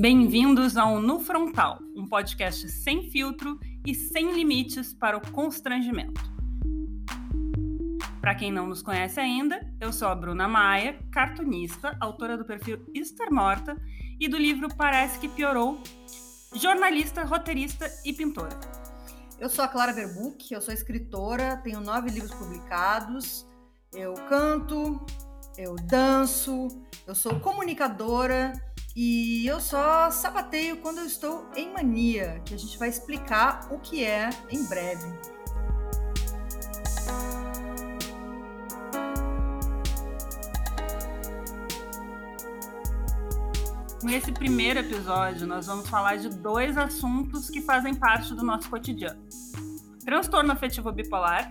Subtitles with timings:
[0.00, 6.18] Bem-vindos ao No Frontal, um podcast sem filtro e sem limites para o constrangimento.
[8.18, 12.82] Para quem não nos conhece ainda, eu sou a Bruna Maia, cartunista, autora do perfil
[12.94, 13.76] Estar Morta
[14.18, 15.82] e do livro Parece que Piorou,
[16.54, 18.58] jornalista, roteirista e pintora.
[19.38, 23.46] Eu sou a Clara Verbuck, eu sou escritora, tenho nove livros publicados,
[23.92, 25.04] eu canto,
[25.58, 26.68] eu danço,
[27.06, 28.54] eu sou comunicadora
[28.94, 33.78] e eu só sapateio quando eu estou em mania, que a gente vai explicar o
[33.78, 35.06] que é em breve.
[44.02, 49.22] Nesse primeiro episódio, nós vamos falar de dois assuntos que fazem parte do nosso cotidiano:
[50.04, 51.48] transtorno afetivo bipolar,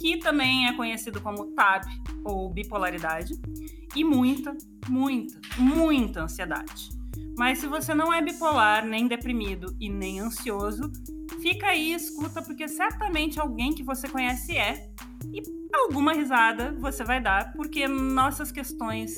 [0.00, 1.84] que também é conhecido como TAB
[2.24, 3.34] ou bipolaridade,
[3.94, 4.56] e muita,
[4.88, 6.90] muita, muita ansiedade.
[7.36, 10.90] Mas se você não é bipolar, nem deprimido e nem ansioso,
[11.40, 14.90] fica aí e escuta, porque certamente alguém que você conhece é,
[15.32, 15.42] e
[15.74, 19.16] alguma risada você vai dar, porque nossas questões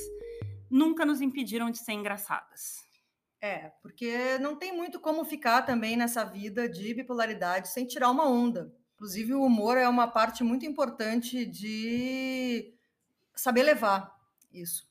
[0.70, 2.84] nunca nos impediram de ser engraçadas.
[3.40, 8.26] É, porque não tem muito como ficar também nessa vida de bipolaridade sem tirar uma
[8.26, 8.72] onda.
[8.94, 12.73] Inclusive, o humor é uma parte muito importante de
[13.34, 14.14] saber levar
[14.52, 14.88] isso.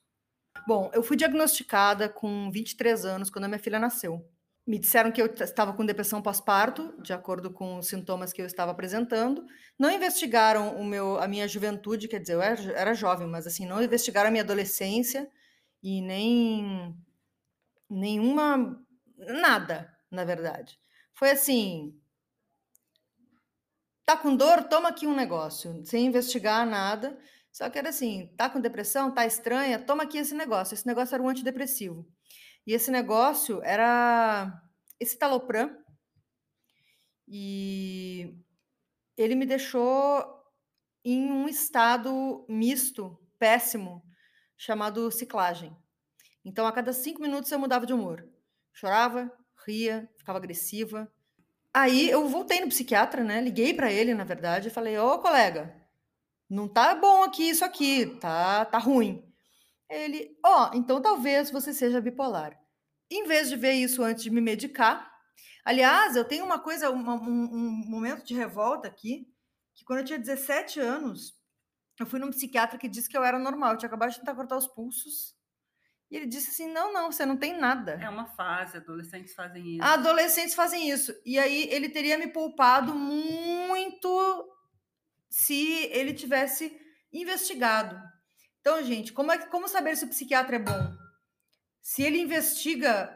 [0.66, 4.26] Bom, eu fui diagnosticada com 23 anos quando a minha filha nasceu.
[4.66, 8.46] Me disseram que eu estava com depressão pós-parto, de acordo com os sintomas que eu
[8.46, 9.44] estava apresentando.
[9.78, 13.66] Não investigaram o meu, a minha juventude, quer dizer, eu era, era jovem, mas assim,
[13.66, 15.30] não investigaram a minha adolescência
[15.82, 16.96] e nem
[17.90, 18.82] nenhuma
[19.18, 20.78] nada, na verdade.
[21.12, 21.94] Foi assim,
[24.06, 27.18] tá com dor, toma aqui um negócio, sem investigar nada.
[27.54, 30.74] Só que era assim, tá com depressão, tá estranha, toma aqui esse negócio.
[30.74, 32.04] Esse negócio era um antidepressivo.
[32.66, 34.60] E esse negócio era
[34.98, 35.70] esse talopram.
[37.28, 38.36] E
[39.16, 40.26] ele me deixou
[41.04, 44.02] em um estado misto, péssimo,
[44.58, 45.76] chamado ciclagem.
[46.44, 48.28] Então, a cada cinco minutos eu mudava de humor.
[48.72, 49.30] Chorava,
[49.64, 51.08] ria, ficava agressiva.
[51.72, 53.40] Aí eu voltei no psiquiatra, né?
[53.40, 55.83] Liguei para ele, na verdade, e falei: Ô colega,
[56.54, 59.22] não tá bom aqui isso aqui, tá, tá ruim.
[59.90, 62.56] Ele, ó, oh, então talvez você seja bipolar.
[63.10, 65.10] Em vez de ver isso antes de me medicar,
[65.64, 69.26] aliás, eu tenho uma coisa, uma, um, um momento de revolta aqui,
[69.74, 71.36] que quando eu tinha 17 anos,
[71.98, 74.34] eu fui num psiquiatra que disse que eu era normal, eu tinha acabado de tentar
[74.34, 75.34] cortar os pulsos.
[76.10, 77.92] E ele disse assim: não, não, você não tem nada.
[78.00, 79.84] É uma fase, adolescentes fazem isso.
[79.84, 81.12] Adolescentes fazem isso.
[81.24, 84.53] E aí ele teria me poupado muito
[85.34, 86.80] se ele tivesse
[87.12, 88.00] investigado.
[88.60, 90.96] Então, gente, como, é, como saber se o psiquiatra é bom?
[91.82, 93.12] Se ele investiga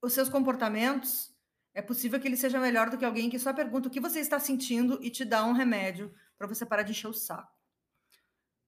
[0.00, 1.28] os seus comportamentos,
[1.74, 4.20] é possível que ele seja melhor do que alguém que só pergunta o que você
[4.20, 7.52] está sentindo e te dá um remédio para você parar de encher o saco.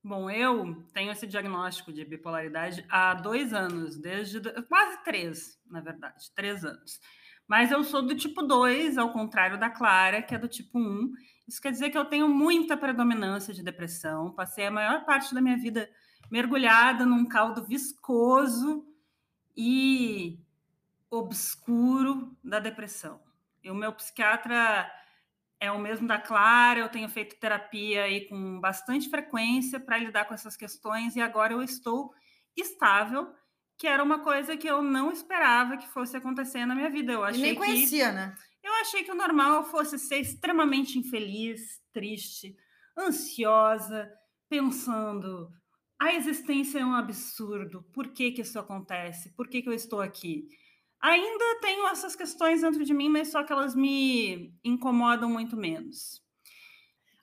[0.02, 6.32] Bom, eu tenho esse diagnóstico de bipolaridade há dois anos, desde quase três, na verdade,
[6.34, 6.98] três anos.
[7.48, 11.12] Mas eu sou do tipo 2, ao contrário da Clara, que é do tipo 1.
[11.48, 14.30] Isso quer dizer que eu tenho muita predominância de depressão.
[14.32, 15.88] Passei a maior parte da minha vida
[16.30, 18.86] mergulhada num caldo viscoso
[19.56, 20.38] e
[21.10, 23.18] obscuro da depressão.
[23.64, 24.90] E o meu psiquiatra
[25.58, 30.26] é o mesmo da Clara, eu tenho feito terapia aí com bastante frequência para lidar
[30.26, 32.14] com essas questões e agora eu estou
[32.54, 33.32] estável
[33.78, 37.12] que era uma coisa que eu não esperava que fosse acontecer na minha vida.
[37.12, 38.34] Eu achei e nem conhecia, que, né?
[38.62, 42.56] Eu achei que o normal fosse ser extremamente infeliz, triste,
[42.98, 44.10] ansiosa,
[44.48, 45.48] pensando
[46.00, 49.30] a existência é um absurdo, por que, que isso acontece?
[49.30, 50.48] Por que, que eu estou aqui?
[51.00, 56.22] Ainda tenho essas questões dentro de mim, mas só que elas me incomodam muito menos.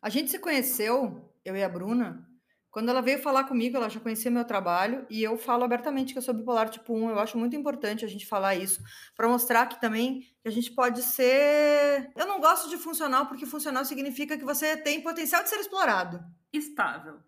[0.02, 2.30] A gente se conheceu, eu e a Bruna,
[2.76, 6.20] quando ela veio falar comigo, ela já conhecia meu trabalho e eu falo abertamente que
[6.20, 7.12] eu sou bipolar tipo 1.
[7.12, 8.84] Eu acho muito importante a gente falar isso
[9.16, 12.12] para mostrar que também que a gente pode ser.
[12.18, 16.22] Eu não gosto de funcional porque funcional significa que você tem potencial de ser explorado.
[16.52, 17.22] Estável.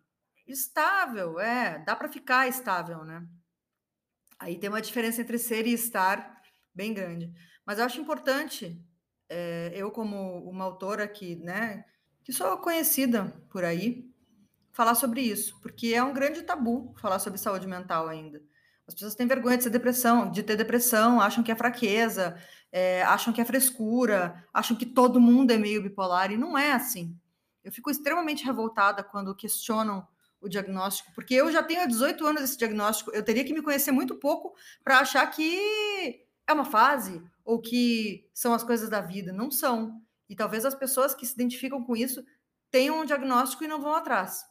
[0.45, 3.25] Estável, é, dá para ficar estável, né?
[4.37, 6.41] Aí tem uma diferença entre ser e estar
[6.75, 7.31] bem grande.
[7.65, 8.85] Mas eu acho importante,
[9.29, 11.85] é, eu como uma autora que, né,
[12.21, 14.06] que sou conhecida por aí,
[14.77, 18.39] falar sobre isso, porque é um grande tabu falar sobre saúde mental ainda.
[18.87, 22.39] As pessoas têm vergonha de ser depressão, de ter depressão, acham que é fraqueza,
[22.71, 26.73] é, acham que é frescura, acham que todo mundo é meio bipolar, e não é
[26.73, 27.17] assim.
[27.63, 30.07] Eu fico extremamente revoltada quando questionam
[30.39, 33.63] o diagnóstico, porque eu já tenho há 18 anos esse diagnóstico, eu teria que me
[33.63, 34.53] conhecer muito pouco
[34.83, 39.33] para achar que é uma fase ou que são as coisas da vida.
[39.33, 39.99] Não são.
[40.29, 42.23] E talvez as pessoas que se identificam com isso
[42.69, 44.45] tenham um diagnóstico e não vão atrás.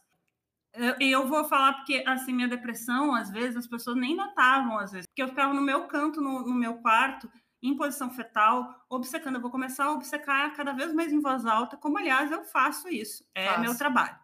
[0.99, 4.77] E eu, eu, vou falar porque, assim, minha depressão, às vezes, as pessoas nem notavam,
[4.77, 7.29] às vezes, porque eu ficava no meu canto, no, no meu quarto,
[7.61, 9.37] em posição fetal, obcecando.
[9.37, 12.87] Eu vou começar a obcecar cada vez mais em voz alta, como, aliás, eu faço
[12.87, 13.23] isso.
[13.33, 13.61] É Faço.
[13.61, 14.15] meu trabalho.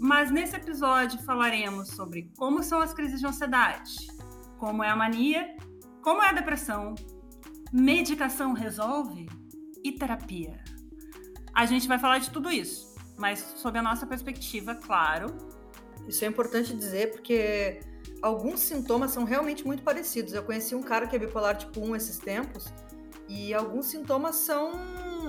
[0.00, 3.96] Mas nesse episódio falaremos sobre como são as crises de ansiedade,
[4.56, 5.56] como é a mania,
[6.02, 6.94] como é a depressão,
[7.72, 9.28] medicação resolve
[9.84, 10.62] e terapia.
[11.52, 12.87] A gente vai falar de tudo isso,
[13.18, 15.36] mas sob a nossa perspectiva, claro.
[16.06, 17.80] Isso é importante dizer porque
[18.22, 20.32] alguns sintomas são realmente muito parecidos.
[20.32, 22.72] Eu conheci um cara que é bipolar tipo 1 esses tempos
[23.28, 24.72] e alguns sintomas são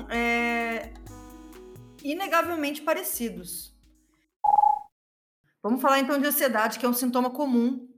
[0.09, 0.93] é,
[2.03, 3.75] inegavelmente parecidos.
[5.61, 7.89] Vamos falar então de ansiedade, que é um sintoma comum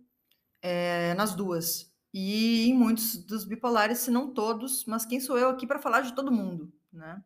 [0.62, 1.92] é, nas duas.
[2.14, 6.02] E em muitos dos bipolares, se não todos, mas quem sou eu aqui para falar
[6.02, 7.24] de todo mundo, né?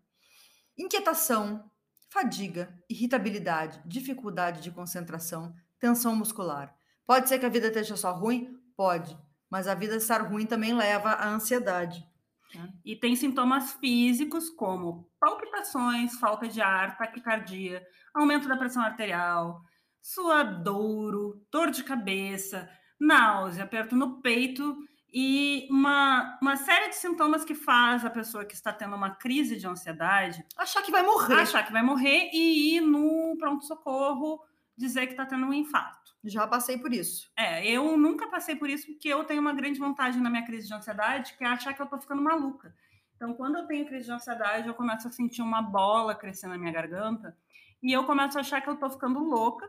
[0.77, 1.71] Inquietação,
[2.15, 6.73] fadiga, irritabilidade, dificuldade de concentração, tensão muscular.
[7.05, 8.57] Pode ser que a vida esteja só ruim?
[8.77, 9.17] Pode,
[9.51, 12.07] mas a vida estar ruim também leva à ansiedade.
[12.55, 12.71] Né?
[12.85, 19.61] E tem sintomas físicos como palpitações, falta de ar, taquicardia, aumento da pressão arterial,
[20.01, 24.73] suadouro, dor de cabeça, náusea, aperto no peito
[25.17, 29.55] e uma, uma série de sintomas que faz a pessoa que está tendo uma crise
[29.55, 31.35] de ansiedade achar que vai morrer.
[31.35, 34.41] Achar que vai morrer e ir no pronto-socorro
[34.77, 36.11] dizer que está tendo um infarto.
[36.21, 37.31] Já passei por isso.
[37.37, 40.67] É, eu nunca passei por isso porque eu tenho uma grande vantagem na minha crise
[40.67, 42.75] de ansiedade, que é achar que eu estou ficando maluca.
[43.15, 46.57] Então, quando eu tenho crise de ansiedade, eu começo a sentir uma bola crescendo na
[46.57, 47.37] minha garganta
[47.81, 49.65] e eu começo a achar que eu estou ficando louca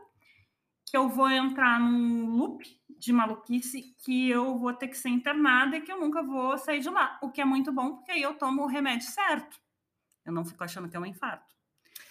[0.85, 2.65] que eu vou entrar num loop
[2.97, 6.79] de maluquice que eu vou ter que ser internada e que eu nunca vou sair
[6.79, 7.17] de lá.
[7.21, 9.59] O que é muito bom, porque aí eu tomo o remédio certo.
[10.25, 11.55] Eu não fico achando que é um infarto.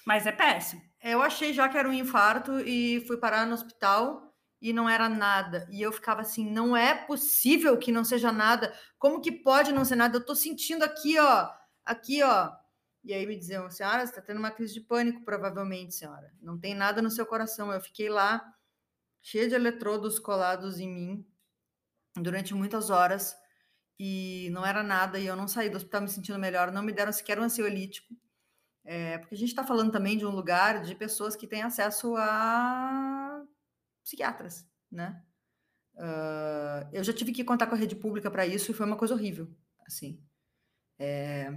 [0.04, 0.82] Mas é péssimo.
[1.02, 5.08] Eu achei já que era um infarto e fui parar no hospital e não era
[5.08, 5.66] nada.
[5.70, 8.72] E eu ficava assim, não é possível que não seja nada.
[8.98, 10.16] Como que pode não ser nada?
[10.16, 11.50] Eu tô sentindo aqui, ó,
[11.84, 12.50] aqui, ó.
[13.04, 16.32] E aí me diziam, senhora, você está tendo uma crise de pânico, provavelmente, senhora.
[16.40, 17.70] Não tem nada no seu coração.
[17.70, 18.42] Eu fiquei lá
[19.26, 21.26] cheia de eletrodos colados em mim
[22.14, 23.36] durante muitas horas
[23.98, 26.92] e não era nada e eu não saí do hospital me sentindo melhor, não me
[26.92, 28.14] deram sequer um ansiolítico,
[28.84, 32.14] é, porque a gente está falando também de um lugar de pessoas que têm acesso
[32.16, 33.44] a
[34.04, 35.20] psiquiatras, né?
[35.94, 38.96] Uh, eu já tive que contar com a rede pública para isso e foi uma
[38.96, 39.50] coisa horrível,
[39.84, 40.22] assim.
[41.00, 41.48] É,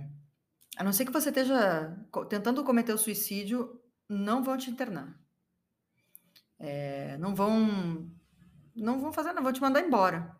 [0.75, 1.95] a não ser que você esteja
[2.30, 3.80] tentando cometer o suicídio,
[4.10, 5.15] não vão te internar.
[6.60, 8.10] É, não vão
[8.76, 10.38] não vão fazer, não vão te mandar embora.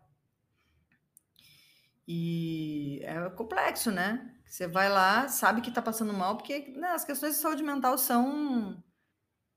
[2.06, 4.34] E é complexo, né?
[4.44, 7.96] Você vai lá, sabe que está passando mal, porque né, as questões de saúde mental
[7.96, 8.82] são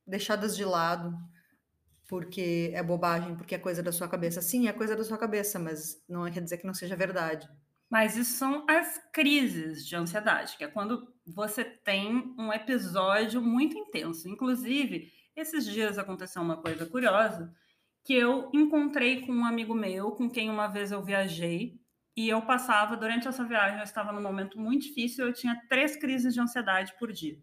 [0.06, 1.18] deixadas de lado
[2.07, 4.42] porque é bobagem, porque é coisa da sua cabeça.
[4.42, 7.50] Sim, é coisa da sua cabeça, mas não quer dizer que não seja verdade.
[7.89, 13.77] Mas isso são as crises de ansiedade, que é quando você tem um episódio muito
[13.77, 14.27] intenso.
[14.29, 17.53] Inclusive, esses dias aconteceu uma coisa curiosa,
[18.03, 21.79] que eu encontrei com um amigo meu, com quem uma vez eu viajei,
[22.15, 25.95] e eu passava, durante essa viagem, eu estava num momento muito difícil, eu tinha três
[25.95, 27.39] crises de ansiedade por dia.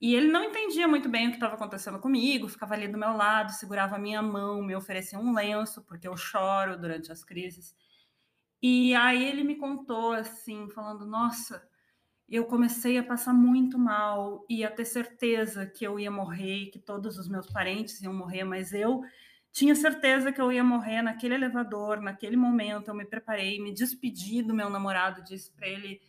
[0.00, 3.12] E ele não entendia muito bem o que estava acontecendo comigo, ficava ali do meu
[3.16, 7.76] lado, segurava a minha mão, me oferecia um lenço, porque eu choro durante as crises.
[8.60, 11.62] E aí ele me contou assim, falando: Nossa,
[12.32, 16.78] eu comecei a passar muito mal e a ter certeza que eu ia morrer, que
[16.78, 19.02] todos os meus parentes iam morrer, mas eu
[19.52, 22.88] tinha certeza que eu ia morrer naquele elevador, naquele momento.
[22.88, 26.00] Eu me preparei, me despedi do meu namorado, disse para ele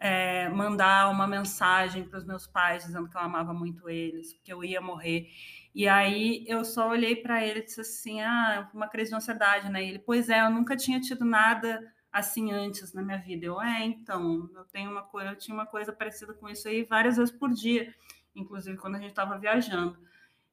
[0.00, 4.52] é, mandar uma mensagem para os meus pais dizendo que eu amava muito eles, que
[4.52, 5.28] eu ia morrer.
[5.72, 9.70] E aí eu só olhei para ele e disse assim: Ah, uma crise de ansiedade,
[9.70, 9.84] né?
[9.84, 11.80] E ele, pois é, eu nunca tinha tido nada
[12.12, 13.46] assim antes na minha vida.
[13.46, 16.84] Eu, é, então, eu tenho uma coisa, eu tinha uma coisa parecida com isso aí
[16.84, 17.94] várias vezes por dia,
[18.34, 19.98] inclusive quando a gente estava viajando.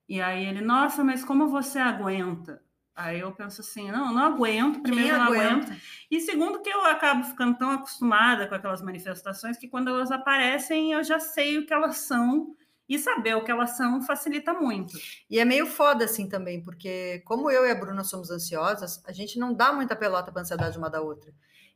[0.08, 2.62] E aí ele, nossa, mas como você aguenta?
[2.96, 5.76] Aí eu penso assim, não, não aguento, primeiro Quem não aguento.
[6.10, 10.94] E segundo que eu acabo ficando tão acostumada com aquelas manifestações que quando elas aparecem
[10.94, 12.56] eu já sei o que elas são
[12.88, 14.98] e saber o que elas são facilita muito.
[15.30, 19.12] E é meio foda assim também, porque como eu e a Bruna somos ansiosas, a
[19.12, 21.34] gente não dá muita pelota para ansiedade uma da outra.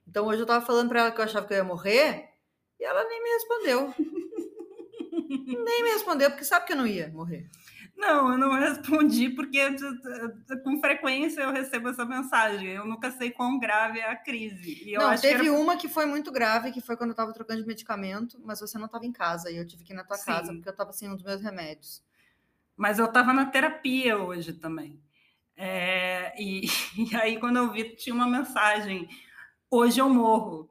[0.07, 2.29] Então hoje eu tava falando para ela que eu achava que eu ia morrer
[2.79, 3.93] e ela nem me respondeu.
[5.65, 7.49] nem me respondeu porque sabe que eu não ia morrer.
[7.99, 9.59] Não, eu não respondi porque
[10.63, 12.69] com frequência eu recebo essa mensagem.
[12.69, 14.93] Eu nunca sei quão grave é a crise.
[14.93, 15.57] não, teve que era...
[15.57, 18.77] uma que foi muito grave, que foi quando eu estava trocando de medicamento, mas você
[18.77, 20.25] não estava em casa e eu tive que ir na tua Sim.
[20.25, 22.01] casa porque eu estava sem um dos meus remédios.
[22.77, 25.03] Mas eu estava na terapia hoje também.
[25.57, 26.61] É, e,
[26.95, 29.09] e aí, quando eu vi, tinha uma mensagem:
[29.69, 30.69] hoje eu morro.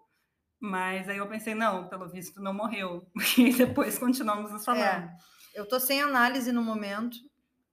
[0.60, 3.06] Mas aí eu pensei, não, pelo visto não morreu.
[3.38, 4.82] E depois continuamos nos falando.
[4.82, 5.16] É.
[5.58, 7.18] Eu tô sem análise no momento.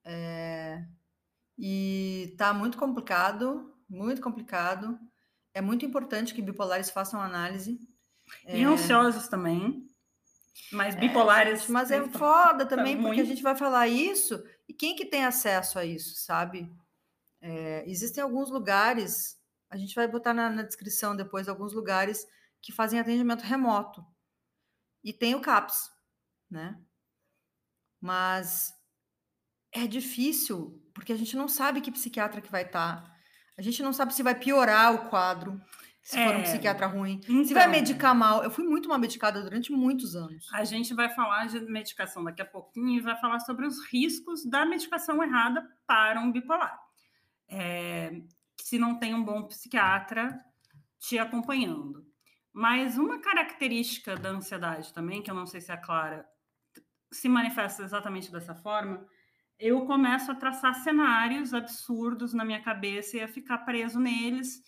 [0.03, 0.83] É...
[1.55, 4.99] E tá muito complicado, muito complicado.
[5.53, 7.79] É muito importante que bipolares façam análise.
[8.47, 8.63] E é...
[8.63, 9.87] ansiosos também.
[10.71, 11.69] Mas é, bipolares.
[11.69, 15.23] É, mas é foda também, porque a gente vai falar isso e quem que tem
[15.23, 16.67] acesso a isso, sabe?
[17.39, 19.39] É, existem alguns lugares,
[19.69, 22.25] a gente vai botar na, na, descrição depois alguns lugares
[22.63, 24.03] que fazem atendimento remoto.
[25.03, 25.91] E tem o CAPS,
[26.49, 26.81] né?
[28.05, 28.71] Mas
[29.73, 33.03] é difícil, porque a gente não sabe que psiquiatra que vai estar.
[33.03, 33.15] Tá.
[33.57, 35.59] A gente não sabe se vai piorar o quadro,
[36.03, 37.71] se é, for um é, psiquiatra ruim, então, se vai então.
[37.71, 38.43] medicar mal.
[38.43, 40.47] Eu fui muito mal medicada durante muitos anos.
[40.53, 44.45] A gente vai falar de medicação daqui a pouquinho e vai falar sobre os riscos
[44.45, 46.79] da medicação errada para um bipolar.
[47.49, 48.21] É,
[48.61, 50.39] se não tem um bom psiquiatra
[50.99, 52.05] te acompanhando.
[52.53, 56.23] Mas uma característica da ansiedade também, que eu não sei se a Clara
[57.15, 59.05] se manifesta exatamente dessa forma,
[59.59, 64.61] eu começo a traçar cenários absurdos na minha cabeça e a ficar preso neles.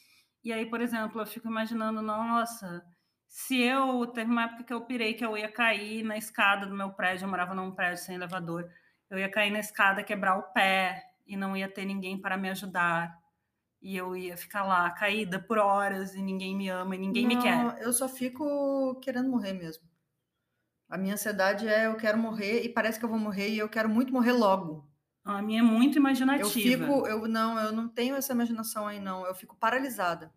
[0.44, 2.84] E aí, por exemplo, eu fico imaginando, nossa,
[3.27, 6.75] se eu teve uma época que eu pirei que eu ia cair na escada do
[6.75, 8.66] meu prédio, eu morava num prédio sem elevador,
[9.10, 12.50] eu ia cair na escada, quebrar o pé e não ia ter ninguém para me
[12.50, 13.13] ajudar.
[13.82, 17.36] E eu ia ficar lá caída por horas e ninguém me ama e ninguém não,
[17.36, 17.82] me quer.
[17.82, 19.84] Eu só fico querendo morrer mesmo.
[20.89, 23.67] A minha ansiedade é eu quero morrer e parece que eu vou morrer e eu
[23.67, 24.88] quero muito morrer logo.
[25.24, 26.46] A minha é muito imaginativa.
[26.46, 30.32] Eu fico, eu não, eu não tenho essa imaginação aí não, eu fico paralisada.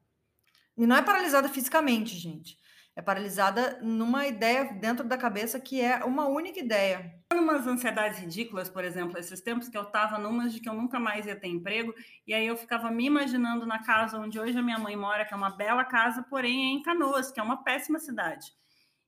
[0.76, 2.58] E não é paralisada fisicamente, gente.
[2.96, 7.14] É paralisada numa ideia dentro da cabeça que é uma única ideia.
[7.32, 10.98] Umas ansiedades ridículas, por exemplo, esses tempos que eu tava numas de que eu nunca
[10.98, 11.94] mais ia ter emprego,
[12.26, 15.32] e aí eu ficava me imaginando na casa onde hoje a minha mãe mora, que
[15.32, 18.52] é uma bela casa, porém é em Canoas, que é uma péssima cidade.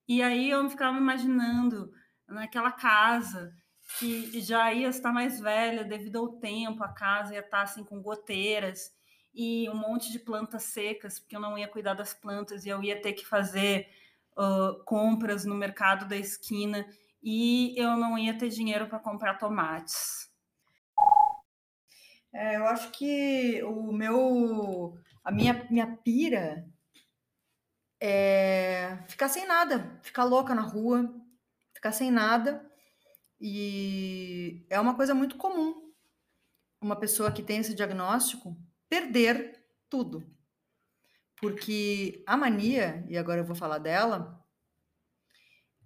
[0.08, 1.92] E aí eu ficava imaginando
[2.28, 3.52] naquela casa
[3.98, 8.00] que já ia estar mais velha devido ao tempo, a casa ia estar assim com
[8.00, 8.90] goteiras
[9.34, 12.82] e um monte de plantas secas, porque eu não ia cuidar das plantas e eu
[12.82, 13.88] ia ter que fazer
[14.36, 16.86] uh, compras no mercado da esquina
[17.22, 20.30] e eu não ia ter dinheiro para comprar tomates.
[22.34, 26.66] É, eu acho que o meu, a minha, minha pira
[28.04, 31.08] é ficar sem nada, ficar louca na rua,
[31.72, 32.68] ficar sem nada.
[33.40, 35.92] E é uma coisa muito comum.
[36.80, 38.56] Uma pessoa que tem esse diagnóstico
[38.88, 40.26] perder tudo.
[41.36, 44.44] Porque a mania, e agora eu vou falar dela,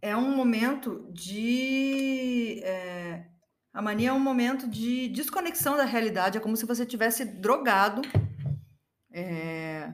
[0.01, 2.63] é um momento de.
[2.65, 3.27] É,
[3.75, 8.01] a mania é um momento de desconexão da realidade, é como se você tivesse drogado
[9.13, 9.93] é,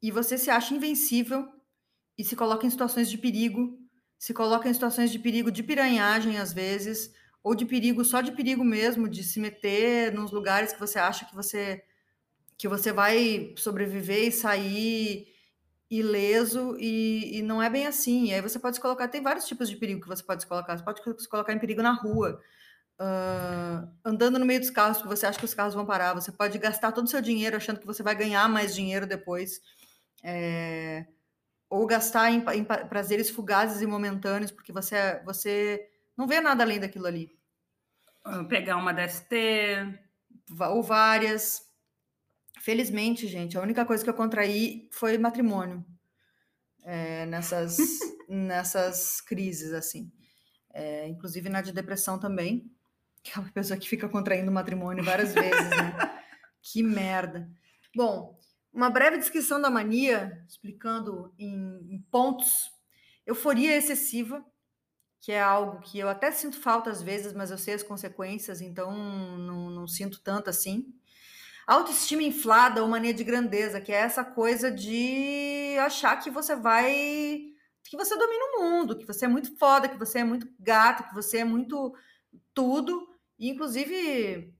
[0.00, 1.57] e você se acha invencível
[2.18, 3.78] e se coloca em situações de perigo,
[4.18, 8.32] se coloca em situações de perigo de piranhagem às vezes, ou de perigo só de
[8.32, 11.84] perigo mesmo, de se meter nos lugares que você acha que você
[12.58, 15.28] que você vai sobreviver e sair
[15.88, 18.26] ileso e, e não é bem assim.
[18.26, 20.48] E aí você pode se colocar, tem vários tipos de perigo que você pode se
[20.48, 20.76] colocar.
[20.76, 22.40] Você pode se colocar em perigo na rua,
[23.00, 26.14] uh, andando no meio dos carros, que você acha que os carros vão parar.
[26.14, 29.60] Você pode gastar todo o seu dinheiro achando que você vai ganhar mais dinheiro depois.
[30.22, 31.06] É,
[31.70, 36.80] ou gastar em, em, prazeres fugazes e momentâneos, porque você, você não vê nada além
[36.80, 37.36] daquilo ali.
[38.48, 39.34] Pegar uma DST.
[40.70, 41.66] Ou várias.
[42.60, 45.84] Felizmente, gente, a única coisa que eu contraí foi matrimônio.
[46.84, 47.76] É, nessas,
[48.28, 50.10] nessas crises, assim.
[50.72, 52.70] É, inclusive na de depressão também,
[53.22, 56.22] que é uma pessoa que fica contraindo matrimônio várias vezes, né?
[56.62, 57.50] que merda.
[57.94, 58.37] Bom,
[58.78, 62.70] uma breve descrição da mania, explicando em, em pontos.
[63.26, 64.44] Euforia excessiva,
[65.20, 68.60] que é algo que eu até sinto falta às vezes, mas eu sei as consequências,
[68.60, 68.92] então
[69.36, 70.94] não, não sinto tanto assim.
[71.66, 76.94] Autoestima inflada ou mania de grandeza, que é essa coisa de achar que você vai.
[77.82, 81.08] que você domina o mundo, que você é muito foda, que você é muito gato,
[81.08, 81.92] que você é muito
[82.54, 83.08] tudo.
[83.36, 84.54] E, inclusive,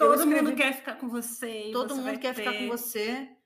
[0.00, 1.68] Todo mundo quer ficar com você.
[1.74, 3.36] Todo você mundo quer ficar com você.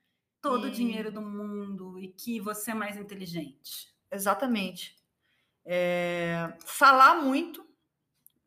[0.41, 0.71] Todo e...
[0.71, 3.93] o dinheiro do mundo e que você é mais inteligente.
[4.09, 4.97] Exatamente.
[5.65, 6.57] É...
[6.65, 7.67] Falar muito.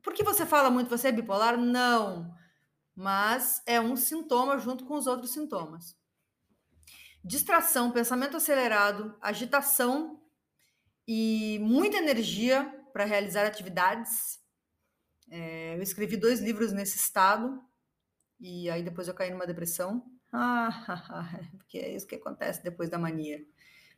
[0.02, 1.58] Por que você fala muito, você é bipolar?
[1.58, 2.34] Não.
[2.96, 5.94] Mas é um sintoma junto com os outros sintomas.
[7.22, 10.22] Distração, pensamento acelerado, agitação
[11.06, 14.40] e muita energia para realizar atividades.
[15.30, 17.67] É, eu escrevi dois livros nesse estado
[18.40, 20.06] e aí depois eu caí numa depressão.
[20.32, 23.44] Ah, porque é isso que acontece depois da mania.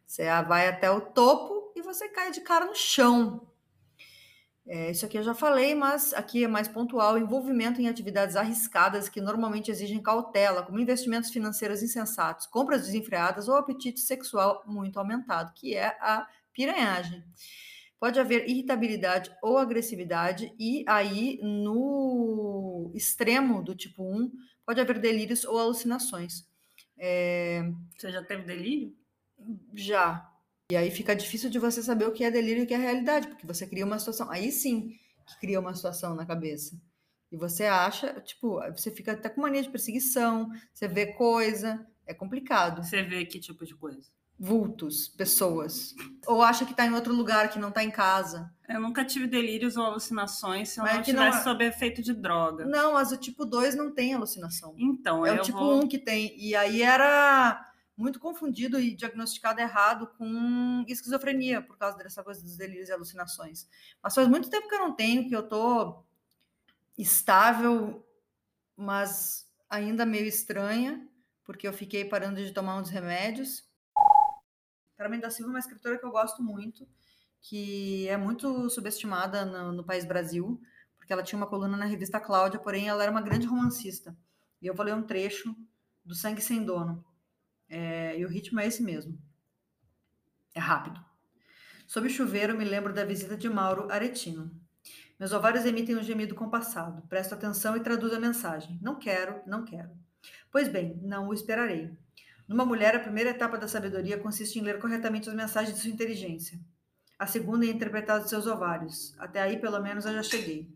[0.05, 3.47] Você vai até o topo e você cai de cara no chão.
[4.65, 9.09] É, isso aqui eu já falei, mas aqui é mais pontual: envolvimento em atividades arriscadas
[9.09, 15.53] que normalmente exigem cautela, como investimentos financeiros insensatos, compras desenfreadas ou apetite sexual muito aumentado,
[15.55, 17.23] que é a piranhagem.
[17.99, 24.31] Pode haver irritabilidade ou agressividade, e aí, no extremo do tipo 1,
[24.65, 26.47] pode haver delírios ou alucinações.
[26.97, 27.61] É...
[27.97, 28.95] Você já teve delírio?
[29.73, 30.29] Já.
[30.71, 32.77] E aí fica difícil de você saber o que é delírio e o que é
[32.77, 34.29] realidade, porque você cria uma situação.
[34.29, 36.79] Aí sim que cria uma situação na cabeça.
[37.31, 42.13] E você acha, tipo, você fica até com mania de perseguição, você vê coisa, é
[42.13, 42.83] complicado.
[42.83, 44.11] Você vê que tipo de coisa?
[44.39, 45.93] Vultos, pessoas.
[46.25, 48.49] Ou acha que está em outro lugar, que não está em casa.
[48.69, 51.39] Eu nunca tive delírios ou alucinações se eu Mas não estivesse não...
[51.39, 52.65] É sob efeito de droga.
[52.65, 54.73] Não, mas o tipo 2 não tem alucinação.
[54.77, 55.83] Então, é o tipo vou...
[55.83, 56.33] 1 que tem.
[56.39, 57.65] E aí era
[57.97, 63.67] muito confundido e diagnosticado errado com esquizofrenia, por causa dessa coisa dos delírios e alucinações.
[64.01, 66.01] Mas faz muito tempo que eu não tenho, que eu tô
[66.97, 68.07] estável,
[68.77, 71.05] mas ainda meio estranha,
[71.43, 73.67] porque eu fiquei parando de tomar uns remédios.
[74.99, 76.85] Carmen da Silva é uma escritora que eu gosto muito,
[77.39, 80.61] que é muito subestimada no, no país Brasil,
[80.97, 84.13] porque ela tinha uma coluna na revista Cláudia, porém ela era uma grande romancista.
[84.61, 85.55] E eu vou ler um trecho
[86.03, 87.05] do Sangue Sem Dono,
[87.69, 89.17] é, e o ritmo é esse mesmo.
[90.53, 90.99] É rápido.
[91.87, 94.51] Sob o chuveiro, me lembro da visita de Mauro Aretino.
[95.17, 97.07] Meus ovários emitem um gemido compassado.
[97.07, 98.77] Presto atenção e traduzo a mensagem.
[98.81, 99.91] Não quero, não quero.
[100.51, 101.97] Pois bem, não o esperarei.
[102.49, 105.91] Numa mulher, a primeira etapa da sabedoria consiste em ler corretamente as mensagens de sua
[105.91, 106.59] inteligência.
[107.19, 109.13] A segunda é interpretar os seus ovários.
[109.19, 110.67] Até aí, pelo menos, eu já cheguei.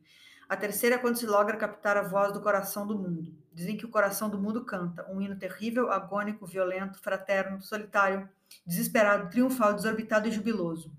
[0.47, 3.35] A terceira é quando se logra captar a voz do coração do mundo.
[3.51, 8.29] Dizem que o coração do mundo canta, um hino terrível, agônico, violento, fraterno, solitário,
[8.63, 10.95] desesperado, triunfal, desorbitado e jubiloso.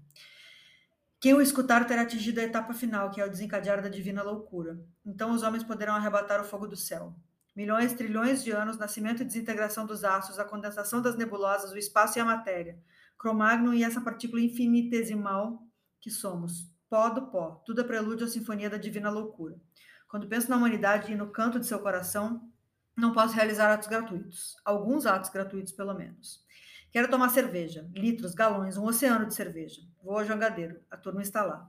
[1.20, 4.76] Quem o escutar terá atingido a etapa final, que é o desencadear da divina loucura.
[5.06, 7.14] Então os homens poderão arrebatar o fogo do céu.
[7.54, 12.18] Milhões, trilhões de anos, nascimento e desintegração dos astros, a condensação das nebulosas, o espaço
[12.18, 12.78] e a matéria.
[13.16, 15.62] Cromagno e essa partícula infinitesimal
[16.00, 19.56] que somos pó do pó, tudo é prelúdio à sinfonia da divina loucura.
[20.08, 22.48] Quando penso na humanidade e no canto de seu coração,
[22.96, 24.56] não posso realizar atos gratuitos.
[24.64, 26.44] Alguns atos gratuitos, pelo menos.
[26.92, 29.82] Quero tomar cerveja, litros, galões, um oceano de cerveja.
[30.02, 31.68] Vou ao jangadeiro, a turma está lá.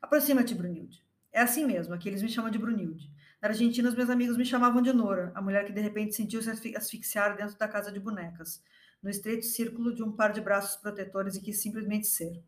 [0.00, 1.04] Aproxima-te, Brunilde.
[1.30, 3.10] É assim mesmo, aqui eles me chamam de Brunilde.
[3.40, 6.50] Na Argentina, os meus amigos me chamavam de Nora, a mulher que de repente sentiu-se
[6.76, 8.62] asfixiar dentro da casa de bonecas,
[9.02, 12.42] no estreito círculo de um par de braços protetores e quis simplesmente ser.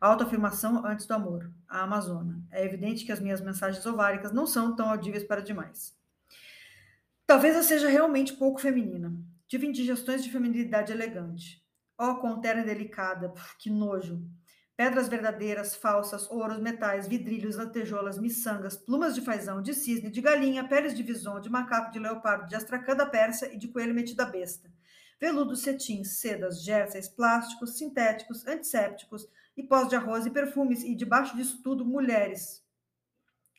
[0.00, 1.52] Autoafirmação antes do amor.
[1.68, 2.42] A Amazona.
[2.50, 5.96] É evidente que as minhas mensagens ováricas não são tão audíveis para demais.
[7.26, 9.14] Talvez eu seja realmente pouco feminina.
[9.46, 11.64] Tive indigestões de feminilidade elegante.
[11.96, 13.32] Oh, quão terna delicada.
[13.58, 14.20] Que nojo.
[14.76, 20.66] Pedras verdadeiras, falsas, ouros, metais, vidrilhos, lantejoulas, miçangas, plumas de fazão, de cisne, de galinha,
[20.66, 24.20] peles de vison, de macaco, de leopardo, de astracã da Pérsia e de coelho metido
[24.20, 24.68] à besta.
[25.20, 31.36] Veludos, cetins, sedas, jerseys, plásticos, sintéticos, antissépticos, e pós de arroz e perfumes, e debaixo
[31.36, 32.60] disso tudo, mulheres.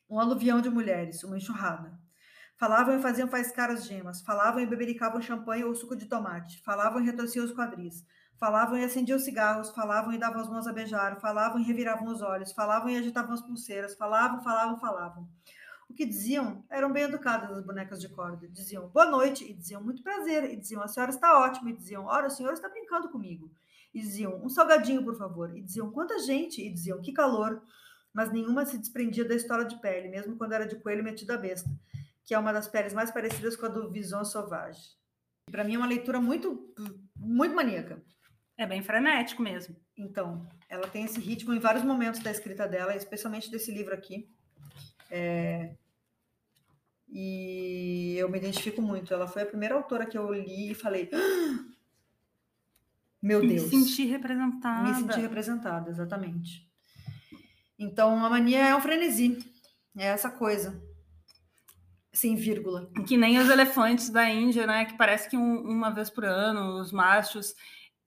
[0.10, 1.97] Um aluvião de mulheres, uma enxurrada.
[2.58, 7.01] Falavam e faziam faiscar as gemas, falavam e bebericavam champanhe ou suco de tomate, falavam
[7.01, 8.06] e retorciam os quadris,
[8.37, 12.21] falavam e acendiam cigarros, falavam e davam as mãos a beijar, falavam e reviravam os
[12.21, 15.29] olhos, falavam e agitavam as pulseiras, falavam, falavam, falavam.
[15.89, 18.47] O que diziam eram bem educadas as bonecas de corda.
[18.47, 22.05] Diziam boa noite, e diziam muito prazer, e diziam a senhora está ótima, e diziam
[22.05, 23.51] ora, o senhor está brincando comigo
[23.95, 27.63] e diziam um salgadinho, por favor, e diziam quanta gente, e diziam que calor,
[28.13, 31.37] mas nenhuma se desprendia da história de pele, mesmo quando era de coelho metido a
[31.37, 31.69] besta,
[32.25, 34.89] que é uma das peles mais parecidas com a do Vison Sauvage.
[35.49, 36.73] Para mim é uma leitura muito,
[37.15, 38.03] muito maníaca.
[38.57, 39.75] É bem frenético mesmo.
[39.97, 44.29] Então, ela tem esse ritmo em vários momentos da escrita dela, especialmente desse livro aqui.
[45.11, 45.75] É...
[47.07, 49.13] E eu me identifico muito.
[49.13, 51.65] Ela foi a primeira autora que eu li e falei: ah,
[53.21, 53.63] meu Deus.
[53.63, 54.87] Me sentir representada.
[54.87, 56.69] Me sentir representada, exatamente.
[57.77, 59.37] Então, a mania é um frenesi.
[59.97, 60.81] É essa coisa.
[62.13, 62.89] Sem vírgula.
[63.07, 64.85] Que nem os elefantes da Índia, né?
[64.85, 67.55] Que parece que um, uma vez por ano, os machos,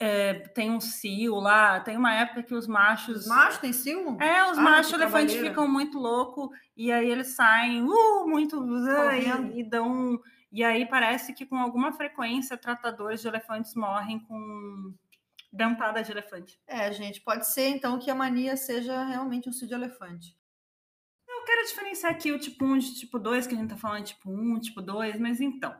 [0.00, 3.22] É, tem um cio lá, tem uma época que os machos.
[3.22, 4.16] Os machos têm cio?
[4.20, 9.52] É, os Ah, machos elefantes ficam muito loucos e aí eles saem uh, muito Correndo.
[9.56, 10.20] e, e dão.
[10.52, 14.94] E aí parece que com alguma frequência tratadores de elefantes morrem com
[15.52, 16.61] dentada de elefante.
[16.66, 20.37] É, gente, pode ser então que a mania seja realmente um cio de elefante.
[21.28, 24.04] Eu quero diferenciar aqui o tipo 1 de tipo 2, que a gente tá falando
[24.04, 25.74] tipo 1, tipo 2, mas então.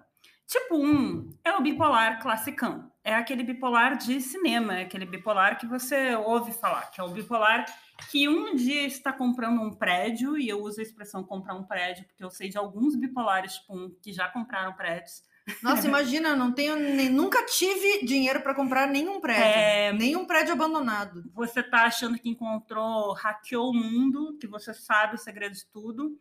[0.47, 2.91] Tipo 1 é o bipolar classicão.
[3.09, 7.09] É aquele bipolar de cinema, é aquele bipolar que você ouve falar, que é o
[7.09, 7.65] bipolar
[8.11, 12.05] que um dia está comprando um prédio, e eu uso a expressão comprar um prédio,
[12.05, 15.23] porque eu sei de alguns bipolares tipo 1 que já compraram prédios.
[15.63, 19.91] Nossa, imagina, eu não tenho nem, nunca tive dinheiro para comprar nenhum prédio, É.
[19.95, 21.23] nenhum prédio abandonado.
[21.33, 26.15] Você tá achando que encontrou, hackeou o mundo, que você sabe o segredo de tudo,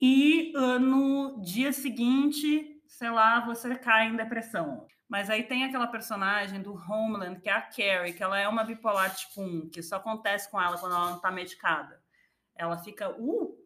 [0.00, 4.88] e ah, no dia seguinte, sei lá, você cai em depressão.
[5.10, 8.62] Mas aí tem aquela personagem do Homeland, que é a Carrie, que ela é uma
[8.62, 12.00] bipolar tipo 1, que isso acontece com ela quando ela não tá medicada.
[12.54, 13.58] Ela fica, uh,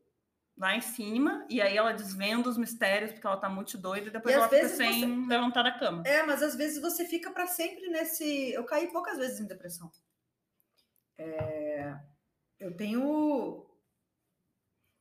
[0.57, 4.11] lá em cima, e aí ela desvenda os mistérios, porque ela tá muito doida, e
[4.11, 6.03] depois E ela fica sem levantar da cama.
[6.07, 8.51] É, mas às vezes você fica para sempre nesse.
[8.55, 9.93] Eu caí poucas vezes em depressão.
[11.19, 11.95] É,
[12.59, 13.67] Eu tenho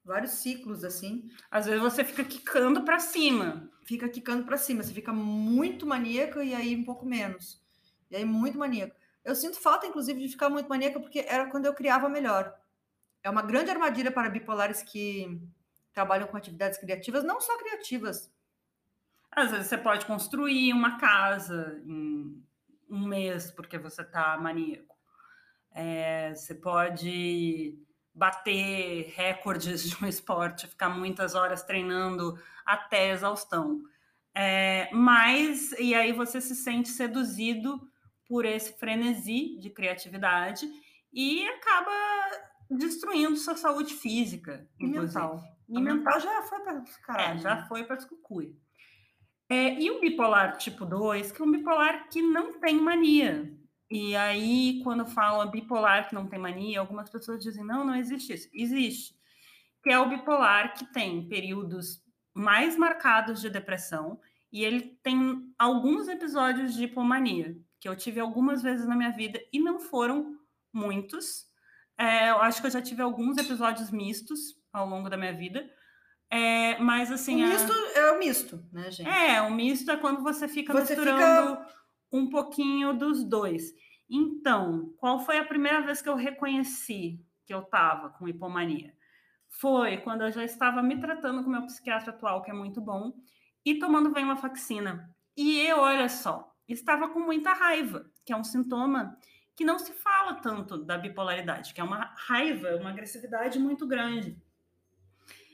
[0.03, 3.71] vários ciclos assim, Às vezes você fica quicando pra cima.
[3.85, 7.61] Fica quicando para cima, você fica muito maníaca e aí um pouco menos.
[8.09, 8.95] E aí muito maníaca.
[9.23, 12.53] Eu sinto falta, inclusive, de ficar muito maníaca porque era quando eu criava melhor.
[13.23, 15.41] É uma grande armadilha para bipolares que
[15.93, 18.31] trabalham com atividades criativas, não só criativas.
[19.31, 22.43] Às vezes você pode construir uma casa em
[22.89, 24.95] um mês porque você tá maníaco.
[25.71, 27.79] É, você pode
[28.13, 33.81] bater recordes de um esporte, ficar muitas horas treinando até exaustão.
[34.35, 37.79] É, mas, e aí você se sente seduzido
[38.27, 40.67] por esse frenesi de criatividade
[41.11, 41.91] e acaba
[42.69, 45.21] destruindo sua saúde física, E inclusive.
[45.21, 45.43] mental.
[45.69, 45.95] E mental.
[45.97, 47.37] mental já foi para caralho.
[47.37, 48.51] É, já foi para as cucuia.
[49.49, 53.53] É, e o bipolar tipo 2, que é um bipolar que não tem mania.
[53.95, 58.33] E aí, quando fala bipolar que não tem mania, algumas pessoas dizem, não, não existe
[58.33, 58.49] isso.
[58.51, 59.15] Existe.
[59.83, 62.01] Que é o bipolar que tem períodos
[62.33, 64.19] mais marcados de depressão
[64.51, 69.39] e ele tem alguns episódios de hipomania, que eu tive algumas vezes na minha vida
[69.53, 70.39] e não foram
[70.73, 71.45] muitos.
[71.95, 75.69] É, eu acho que eu já tive alguns episódios mistos ao longo da minha vida.
[76.31, 77.43] É, mas assim.
[77.43, 79.07] o a- misto é o misto, né, gente?
[79.07, 81.63] é, o misto é quando você fica Você misturando
[82.13, 83.73] um pouquinho dos dois.
[84.07, 88.93] Então, qual foi a primeira vez que eu reconheci que eu estava com hipomania?
[89.49, 93.13] Foi quando eu já estava me tratando com meu psiquiatra atual, que é muito bom,
[93.65, 95.09] e tomando venlafaxina.
[95.35, 99.17] E eu, olha só, estava com muita raiva, que é um sintoma
[99.55, 104.37] que não se fala tanto da bipolaridade, que é uma raiva, uma agressividade muito grande.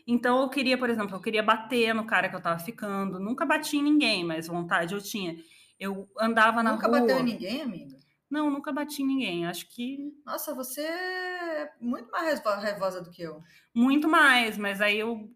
[0.08, 3.19] Então eu queria, por exemplo, eu queria bater no cara que eu tava ficando.
[3.19, 5.36] Nunca bati em ninguém, mas vontade eu tinha.
[5.79, 6.99] Eu andava na Nunca rua.
[7.01, 7.97] bateu em ninguém, amiga?
[8.29, 9.45] Não, nunca bati em ninguém.
[9.47, 13.41] Acho que Nossa, você é muito mais raivo- raivosa do que eu.
[13.73, 15.29] muito mais, mas aí eu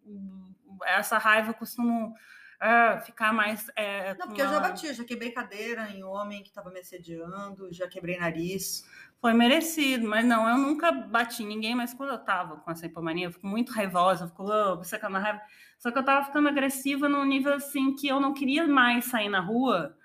[0.85, 2.13] essa raiva eu costumo
[2.59, 3.69] ah, ficar mais.
[3.75, 6.79] é, Não, porque eu já uma- bati, já quebrei cadeira em homem que estava me
[6.79, 8.83] assediando, já quebrei nariz.
[9.19, 12.85] Foi merecido, mas não, eu nunca bati em ninguém, mas quando eu tava com essa
[12.85, 15.41] hipomania, eu fico muito raivosa, eu fico oh, secando a raiva.
[15.79, 19.29] Só que eu tava ficando agressiva num nível assim que eu não queria mais sair
[19.29, 19.97] na rua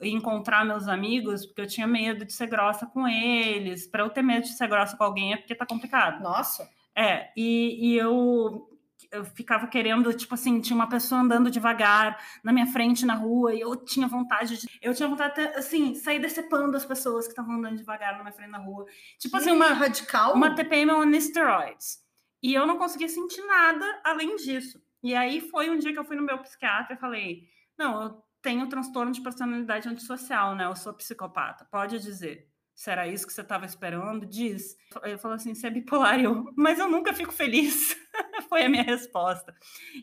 [0.00, 3.86] encontrar meus amigos, porque eu tinha medo de ser grossa com eles.
[3.86, 6.22] Para eu ter medo de ser grossa com alguém é porque tá complicado.
[6.22, 8.68] Nossa, É, e, e eu,
[9.10, 13.54] eu ficava querendo, tipo assim, tinha uma pessoa andando devagar na minha frente na rua
[13.54, 14.68] e eu tinha vontade de.
[14.82, 18.32] Eu tinha vontade de, assim, sair decepando as pessoas que estavam andando devagar na minha
[18.32, 18.84] frente na rua.
[19.18, 20.34] Tipo assim, uma, radical.
[20.34, 22.02] uma TPM on steroids.
[22.42, 24.80] E eu não conseguia sentir nada além disso.
[25.02, 28.24] E aí foi um dia que eu fui no meu psiquiatra e falei: não, eu
[28.44, 30.66] tenho transtorno de personalidade antissocial, né?
[30.66, 31.66] Eu sou psicopata.
[31.70, 32.46] Pode dizer.
[32.76, 34.76] Se era isso que você estava esperando, diz.
[35.04, 36.20] Ele falou assim: você é bipolar.
[36.20, 37.96] Eu, mas eu nunca fico feliz.
[38.48, 39.54] Foi a minha resposta.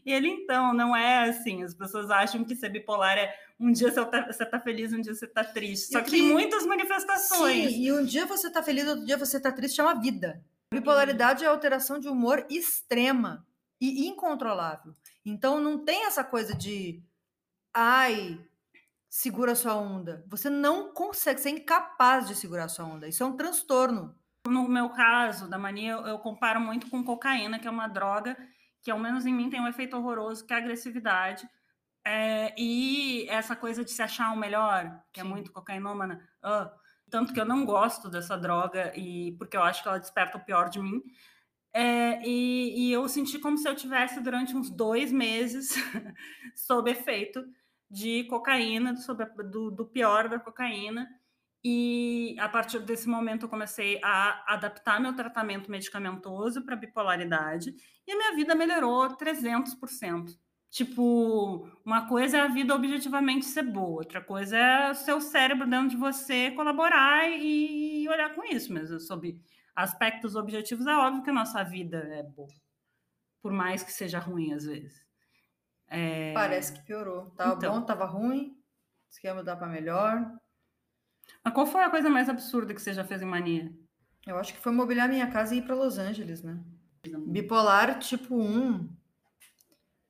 [0.05, 1.63] E ele, então, não é assim.
[1.63, 5.01] As pessoas acham que ser bipolar é um dia você tá, você tá feliz, um
[5.01, 5.91] dia você tá triste.
[5.91, 7.71] Só que que- tem muitas manifestações.
[7.71, 10.41] Sim, e um dia você tá feliz, outro dia você tá triste, chama vida.
[10.73, 13.45] Bipolaridade é alteração de humor extrema
[13.81, 14.95] e incontrolável.
[15.25, 17.03] Então não tem essa coisa de
[17.73, 18.39] ai,
[19.09, 20.23] segura sua onda.
[20.27, 23.07] Você não consegue, você é incapaz de segurar sua onda.
[23.07, 24.15] Isso é um transtorno.
[24.47, 28.37] No meu caso, da mania, eu, eu comparo muito com cocaína, que é uma droga
[28.81, 31.47] que, ao menos em mim, tem um efeito horroroso, que é a agressividade.
[32.05, 35.29] É, e essa coisa de se achar o melhor, que é Sim.
[35.29, 36.71] muito cocainômana, ah,
[37.09, 40.43] tanto que eu não gosto dessa droga e porque eu acho que ela desperta o
[40.43, 41.03] pior de mim.
[41.73, 45.73] É, e, e, eu senti como se eu tivesse durante uns dois meses
[46.55, 47.45] sob efeito
[47.91, 51.09] de cocaína, sob, do, do pior da cocaína.
[51.63, 57.75] E a partir desse momento eu comecei a adaptar meu tratamento medicamentoso para bipolaridade
[58.07, 60.35] e a minha vida melhorou 300%.
[60.71, 65.69] Tipo, uma coisa é a vida objetivamente ser boa, outra coisa é o seu cérebro
[65.69, 68.97] dentro de você colaborar e olhar com isso mesmo.
[68.99, 69.37] Sobre
[69.75, 72.47] aspectos objetivos, é óbvio que a nossa vida é boa,
[73.41, 75.00] por mais que seja ruim às vezes.
[75.91, 76.33] É...
[76.33, 77.29] Parece que piorou.
[77.31, 78.57] Tava então, bom, tava ruim,
[79.09, 80.25] esquema mudar para melhor.
[81.43, 83.71] Mas qual foi a coisa mais absurda que você já fez em mania?
[84.25, 86.63] Eu acho que foi mobiliar minha casa e ir para Los Angeles, né?
[87.27, 88.89] Bipolar tipo 1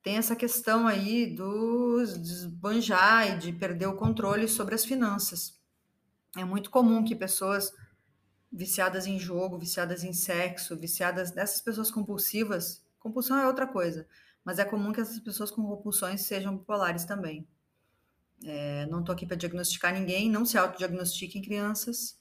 [0.02, 5.60] tem essa questão aí dos desbanjar e de perder o controle sobre as finanças.
[6.36, 7.72] É muito comum que pessoas
[8.50, 14.06] viciadas em jogo, viciadas em sexo, viciadas dessas pessoas compulsivas, compulsão é outra coisa,
[14.44, 17.46] mas é comum que essas pessoas com compulsões sejam bipolares também.
[18.44, 22.20] É, não estou aqui para diagnosticar ninguém, não se autodiagnostiquem crianças,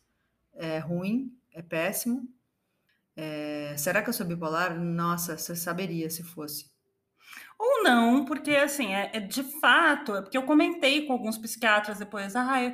[0.54, 2.28] é ruim, é péssimo.
[3.16, 4.80] É, será que eu sou bipolar?
[4.80, 6.72] Nossa, você saberia se fosse.
[7.58, 12.00] Ou não, porque assim, é, é de fato, é porque eu comentei com alguns psiquiatras
[12.00, 12.74] depois, ah, eu,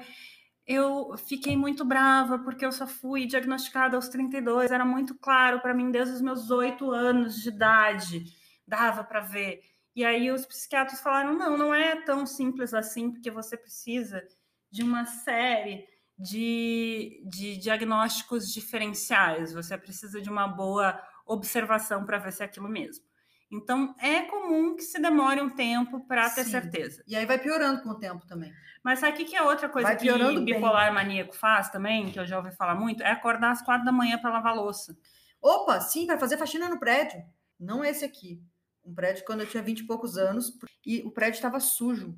[0.65, 5.73] eu fiquei muito brava porque eu só fui diagnosticada aos 32, era muito claro para
[5.73, 8.23] mim desde os meus oito anos de idade,
[8.67, 9.61] dava para ver.
[9.95, 14.23] E aí os psiquiatras falaram: não, não é tão simples assim, porque você precisa
[14.69, 22.33] de uma série de, de diagnósticos diferenciais, você precisa de uma boa observação para ver
[22.33, 23.05] se é aquilo mesmo.
[23.49, 27.01] Então, é comum que se demore um tempo para ter certeza.
[27.07, 28.53] E aí vai piorando com o tempo também.
[28.83, 30.95] Mas sabe o que é outra coisa que o bipolar bem.
[30.95, 33.01] maníaco faz também, que eu já ouvi falar muito?
[33.03, 34.97] É acordar às quatro da manhã para lavar louça.
[35.41, 37.23] Opa, sim, vai fazer faxina no prédio.
[37.57, 38.41] Não esse aqui
[38.87, 42.17] um prédio quando eu tinha vinte e poucos anos, e o prédio estava sujo.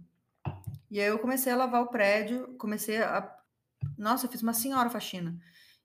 [0.90, 3.36] E aí eu comecei a lavar o prédio, comecei a.
[3.98, 5.40] Nossa, eu fiz uma senhora faxina.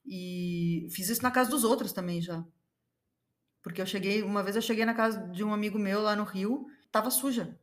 [0.04, 2.44] E fiz isso na casa dos outros também já.
[3.62, 6.24] Porque eu cheguei, uma vez eu cheguei na casa de um amigo meu lá no
[6.24, 7.58] Rio, tava suja.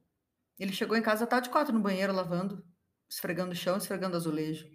[0.58, 2.64] Ele chegou em casa, tava de quatro no banheiro lavando,
[3.10, 4.68] esfregando o chão, esfregando azulejo.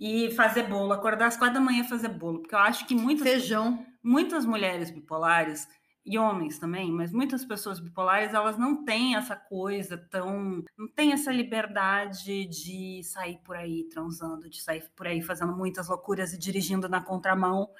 [0.00, 3.28] E fazer bolo, acordar às quatro da manhã fazer bolo, porque eu acho que muitas
[3.28, 5.68] feijão, muitas mulheres bipolares
[6.04, 11.12] e homens também, mas muitas pessoas bipolares elas não têm essa coisa tão, não tem
[11.12, 16.38] essa liberdade de sair por aí transando, de sair por aí fazendo muitas loucuras e
[16.38, 17.70] dirigindo na contramão.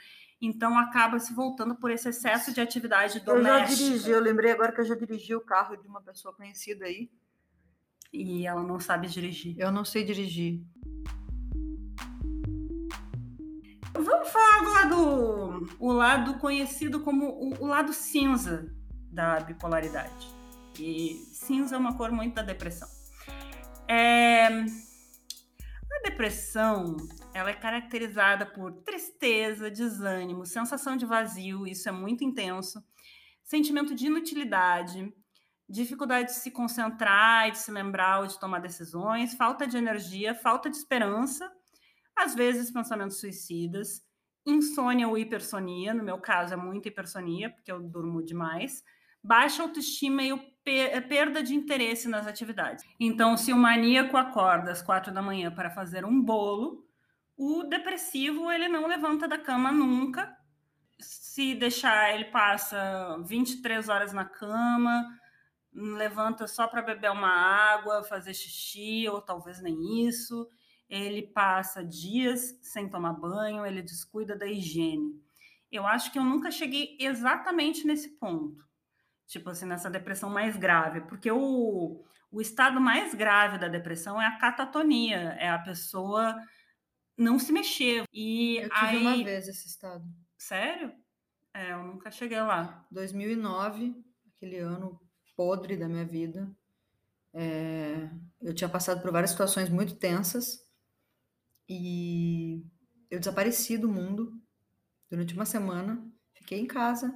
[0.40, 3.60] Então acaba se voltando por esse excesso de atividade doméstica.
[3.60, 6.34] Eu já dirigi, eu lembrei agora que eu já dirigi o carro de uma pessoa
[6.34, 7.10] conhecida aí.
[8.12, 9.54] E ela não sabe dirigir.
[9.58, 10.62] Eu não sei dirigir.
[13.96, 18.74] Vamos falar do lado, o lado conhecido como o, o lado cinza
[19.10, 20.28] da bipolaridade.
[20.78, 22.88] E cinza é uma cor muito da depressão.
[23.86, 26.96] É, a depressão
[27.32, 32.82] ela é caracterizada por tristeza, desânimo, sensação de vazio, isso é muito intenso,
[33.44, 35.14] sentimento de inutilidade,
[35.68, 40.68] dificuldade de se concentrar, de se lembrar ou de tomar decisões, falta de energia, falta
[40.68, 41.48] de esperança
[42.16, 44.02] às vezes pensamentos suicidas,
[44.46, 48.84] insônia ou hipersonia, no meu caso é muita hipersonia, porque eu durmo demais,
[49.22, 52.84] baixa autoestima e perda de interesse nas atividades.
[53.00, 56.86] Então, se o maníaco acorda às quatro da manhã para fazer um bolo,
[57.36, 60.36] o depressivo ele não levanta da cama nunca.
[61.00, 65.04] Se deixar, ele passa 23 horas na cama,
[65.72, 70.48] levanta só para beber uma água, fazer xixi, ou talvez nem isso
[70.88, 75.20] ele passa dias sem tomar banho, ele descuida da higiene.
[75.70, 78.64] Eu acho que eu nunca cheguei exatamente nesse ponto,
[79.26, 84.26] tipo assim, nessa depressão mais grave, porque o, o estado mais grave da depressão é
[84.26, 86.36] a catatonia, é a pessoa
[87.16, 88.04] não se mexer.
[88.12, 88.98] E eu tive aí...
[88.98, 90.04] uma vez esse estado.
[90.38, 90.92] Sério?
[91.52, 92.86] É, eu nunca cheguei lá.
[92.90, 93.94] 2009,
[94.34, 95.00] aquele ano
[95.36, 96.48] podre da minha vida.
[97.32, 98.08] É,
[98.40, 100.63] eu tinha passado por várias situações muito tensas
[101.68, 102.64] e
[103.10, 104.32] eu desapareci do mundo
[105.10, 107.14] durante uma semana, fiquei em casa,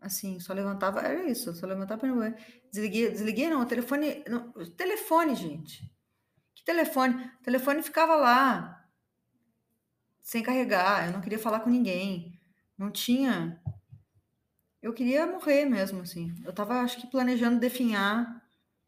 [0.00, 2.36] assim, só levantava, era isso, só levantava para banheiro.
[2.70, 5.90] Desliguei, desliguei não, o telefone, não, o telefone, gente.
[6.54, 7.14] Que telefone?
[7.40, 8.78] O telefone ficava lá,
[10.22, 12.38] sem carregar, eu não queria falar com ninguém,
[12.76, 13.60] não tinha.
[14.82, 16.34] Eu queria morrer mesmo, assim.
[16.44, 18.42] Eu tava, acho que, planejando definhar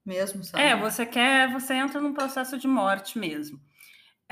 [0.05, 0.63] mesmo, sabe?
[0.63, 3.61] É, você quer, você entra num processo de morte mesmo.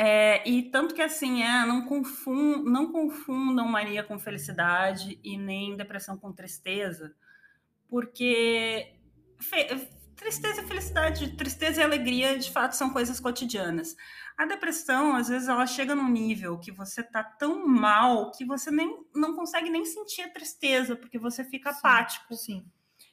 [0.01, 5.77] É, e tanto que assim, é, não, confund, não confundam mania com felicidade e nem
[5.77, 7.13] depressão com tristeza,
[7.89, 8.95] porque
[10.15, 13.97] tristeza e felicidade, tristeza e alegria, de fato, são coisas cotidianas.
[14.37, 18.71] A depressão, às vezes, ela chega num nível que você tá tão mal que você
[18.71, 22.37] nem não consegue nem sentir a tristeza, porque você fica sim, apático.
[22.37, 22.65] Sim.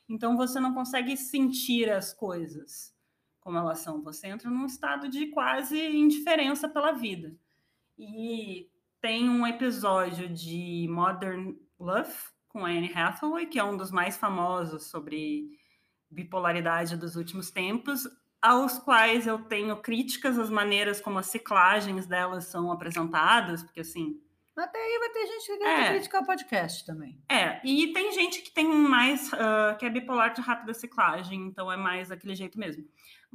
[0.08, 2.95] Então você não consegue sentir as coisas
[3.46, 4.02] como elas são.
[4.02, 7.32] Você entra num estado de quase indiferença pela vida.
[7.96, 8.68] E
[9.00, 12.12] tem um episódio de Modern Love
[12.50, 15.48] com Anne Hathaway, que é um dos mais famosos sobre
[16.10, 18.08] bipolaridade dos últimos tempos,
[18.42, 24.20] aos quais eu tenho críticas às maneiras como as ciclagens delas são apresentadas, porque assim.
[24.58, 27.22] Até aí vai ter gente que é, criticar o podcast também.
[27.30, 31.70] É, e tem gente que tem mais, uh, que é bipolar de rápida ciclagem, então
[31.70, 32.86] é mais daquele jeito mesmo.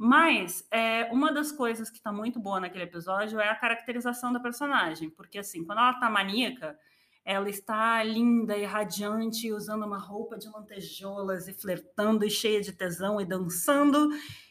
[0.03, 4.39] Mas é, uma das coisas que está muito boa naquele episódio é a caracterização da
[4.39, 6.75] personagem, porque assim, quando ela está maníaca,
[7.23, 12.71] ela está linda e radiante, usando uma roupa de lantejoulas e flertando e cheia de
[12.71, 14.09] tesão e dançando.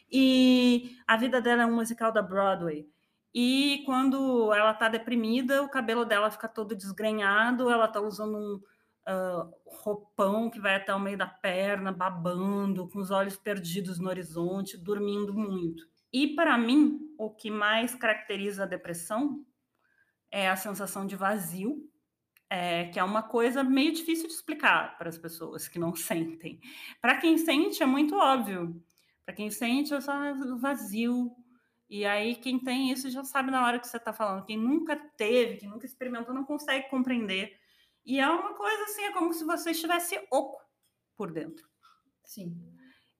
[0.08, 2.88] E a vida dela é um musical da Broadway.
[3.34, 8.60] E quando ela está deprimida, o cabelo dela fica todo desgrenhado, ela está usando um
[9.08, 14.08] uh, roupão que vai até o meio da perna, babando, com os olhos perdidos no
[14.08, 15.88] horizonte, dormindo muito.
[16.12, 19.44] E para mim, o que mais caracteriza a depressão
[20.30, 21.90] é a sensação de vazio
[22.50, 26.60] é, que é uma coisa meio difícil de explicar para as pessoas que não sentem.
[27.00, 28.84] Para quem sente, é muito óbvio.
[29.24, 30.12] Para quem sente, é só
[30.58, 31.30] vazio.
[31.88, 34.44] E aí, quem tem isso já sabe na hora que você está falando.
[34.44, 37.56] Quem nunca teve, quem nunca experimentou, não consegue compreender.
[38.04, 40.60] E é uma coisa assim, é como se você estivesse oco
[41.16, 41.68] por dentro.
[42.24, 42.56] Sim.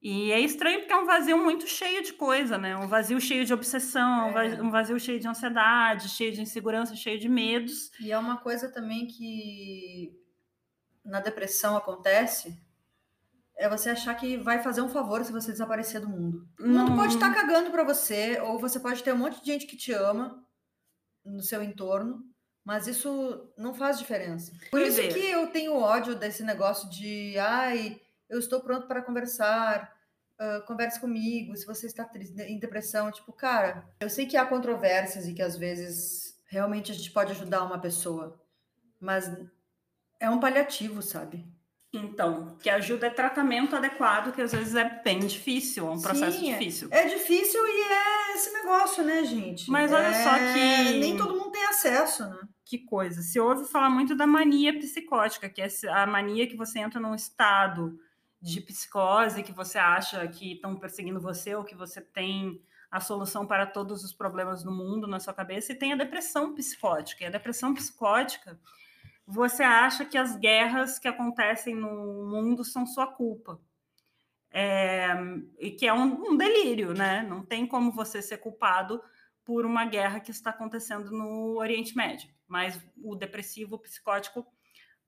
[0.03, 2.75] E é estranho porque é um vazio muito cheio de coisa, né?
[2.75, 4.62] Um vazio cheio de obsessão, é.
[4.62, 7.90] um vazio cheio de ansiedade, cheio de insegurança, cheio de medos.
[8.01, 10.19] E é uma coisa também que
[11.05, 12.59] na depressão acontece,
[13.57, 16.49] é você achar que vai fazer um favor se você desaparecer do mundo.
[16.59, 19.47] O mundo pode estar tá cagando para você, ou você pode ter um monte de
[19.47, 20.43] gente que te ama
[21.23, 22.25] no seu entorno,
[22.64, 24.53] mas isso não faz diferença.
[24.70, 29.92] Por isso que eu tenho ódio desse negócio de ai eu estou pronto para conversar,
[30.38, 32.09] uh, converse comigo, se você está
[32.46, 36.94] em depressão, tipo, cara, eu sei que há controvérsias e que às vezes realmente a
[36.94, 38.40] gente pode ajudar uma pessoa,
[39.01, 39.31] mas
[40.20, 41.44] é um paliativo, sabe?
[41.92, 46.38] Então, que ajuda é tratamento adequado, que às vezes é bem difícil, é um processo
[46.38, 46.88] Sim, difícil.
[46.92, 49.68] É, é difícil e é esse negócio, né, gente?
[49.68, 50.23] Mas olha é...
[50.23, 50.99] só que.
[51.01, 51.37] Nem todo
[51.81, 52.38] acesso, né?
[52.64, 53.23] Que coisa.
[53.23, 57.14] Se ouve falar muito da mania psicótica, que é a mania que você entra num
[57.14, 57.99] estado
[58.40, 63.47] de psicose que você acha que estão perseguindo você ou que você tem a solução
[63.47, 67.23] para todos os problemas do mundo na sua cabeça e tem a depressão psicótica.
[67.23, 68.59] E a depressão psicótica,
[69.27, 73.61] você acha que as guerras que acontecem no mundo são sua culpa.
[74.53, 75.14] É,
[75.61, 77.23] e que é um, um delírio, né?
[77.23, 79.01] Não tem como você ser culpado
[79.44, 82.31] por uma guerra que está acontecendo no Oriente Médio.
[82.46, 84.46] Mas o depressivo o psicótico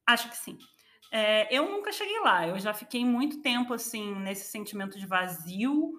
[0.06, 0.58] acho que sim.
[1.10, 5.92] É, eu nunca cheguei lá, eu já fiquei muito tempo assim nesse sentimento de vazio,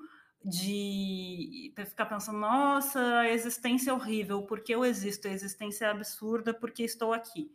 [0.44, 6.54] de ficar pensando, nossa, a existência é horrível, porque eu existo, a existência é absurda,
[6.54, 7.52] porque estou aqui.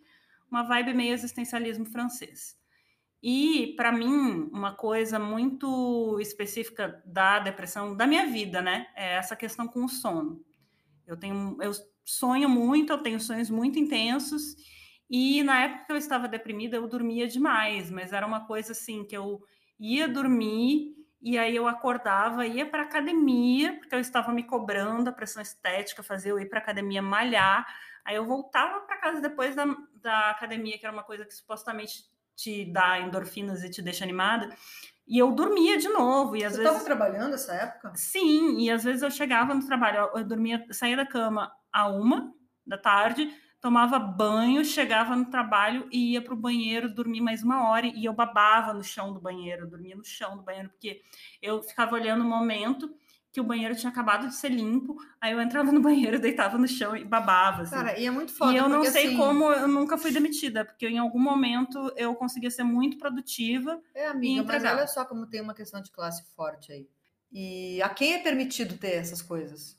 [0.51, 2.57] Uma vibe meio existencialismo francês.
[3.23, 8.87] E, para mim, uma coisa muito específica da depressão, da minha vida, né?
[8.95, 10.45] É essa questão com o sono.
[11.09, 11.73] Eu tenho, eu
[12.05, 14.55] sonho muito, eu tenho sonhos muito intensos,
[15.11, 19.05] e na época que eu estava deprimida, eu dormia demais, mas era uma coisa assim
[19.05, 19.41] que eu
[19.81, 25.13] ia dormir e aí eu acordava, ia para academia, porque eu estava me cobrando a
[25.13, 27.67] pressão estética, fazer eu ir para academia malhar.
[28.05, 32.05] Aí eu voltava para casa depois da, da academia, que era uma coisa que supostamente
[32.37, 34.49] te dá endorfinas e te deixa animada.
[35.09, 36.37] E eu dormia de novo.
[36.37, 37.93] E às Você estava trabalhando nessa época?
[37.95, 42.33] Sim, e às vezes eu chegava no trabalho, eu dormia, saía da cama a uma
[42.67, 47.69] da tarde, tomava banho, chegava no trabalho e ia para o banheiro dormir mais uma
[47.69, 51.01] hora e eu babava no chão do banheiro, eu dormia no chão do banheiro, porque
[51.41, 52.95] eu ficava olhando o momento
[53.39, 56.67] que o banheiro tinha acabado de ser limpo, aí eu entrava no banheiro, deitava no
[56.67, 57.63] chão e babava.
[57.63, 57.75] Assim.
[57.75, 58.53] Cara, e é muito foda.
[58.53, 59.17] E eu não sei assim...
[59.17, 63.81] como eu nunca fui demitida, porque em algum momento eu conseguia ser muito produtiva.
[63.95, 66.89] É, amiga, mas olha só como tem uma questão de classe forte aí.
[67.31, 69.79] E a quem é permitido ter essas coisas,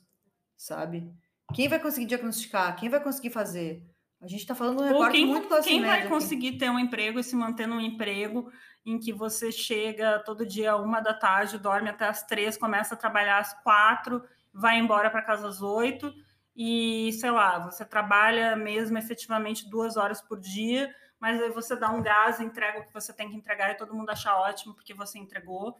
[0.56, 1.12] sabe?
[1.52, 2.76] Quem vai conseguir diagnosticar?
[2.76, 3.84] Quem vai conseguir fazer?
[4.20, 6.58] A gente está falando de um recorte quem, muito classe Quem vai conseguir aqui.
[6.58, 8.52] ter um emprego e se manter num emprego
[8.84, 12.98] em que você chega todo dia uma da tarde, dorme até as três, começa a
[12.98, 16.12] trabalhar às quatro, vai embora para casa às oito
[16.54, 21.90] e, sei lá, você trabalha mesmo efetivamente duas horas por dia, mas aí você dá
[21.90, 24.92] um gás, entrega o que você tem que entregar e todo mundo acha ótimo porque
[24.92, 25.78] você entregou.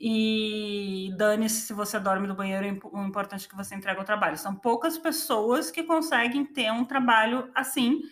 [0.00, 4.38] E dane-se se você dorme no banheiro, o importante é que você entrega o trabalho.
[4.38, 8.02] São poucas pessoas que conseguem ter um trabalho assim.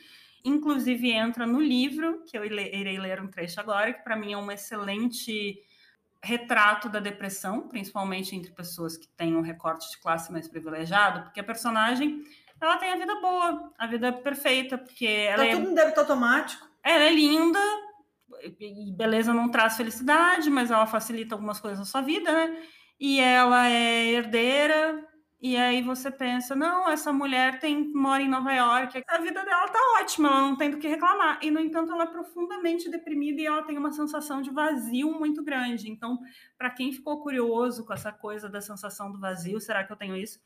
[0.45, 4.37] Inclusive, entra no livro, que eu irei ler um trecho agora, que para mim é
[4.37, 5.63] um excelente
[6.23, 11.39] retrato da depressão, principalmente entre pessoas que têm um recorte de classe mais privilegiado, porque
[11.39, 12.25] a personagem
[12.61, 16.01] ela tem a vida boa, a vida perfeita, porque ela tá é tudo no débito
[16.01, 16.69] automático.
[16.83, 17.61] Ela é linda,
[18.43, 22.63] e beleza não traz felicidade, mas ela facilita algumas coisas na sua vida, né?
[22.99, 25.07] E ela é herdeira,
[25.41, 29.69] e aí você pensa, não, essa mulher tem mora em Nova York, a vida dela
[29.69, 31.39] tá ótima, ela não tem do que reclamar.
[31.43, 35.45] E no entanto, ela é profundamente deprimida e ela tem uma sensação de vazio muito
[35.45, 35.91] grande.
[35.91, 36.19] Então,
[36.57, 40.17] para quem ficou curioso com essa coisa da sensação do vazio, será que eu tenho
[40.17, 40.41] isso?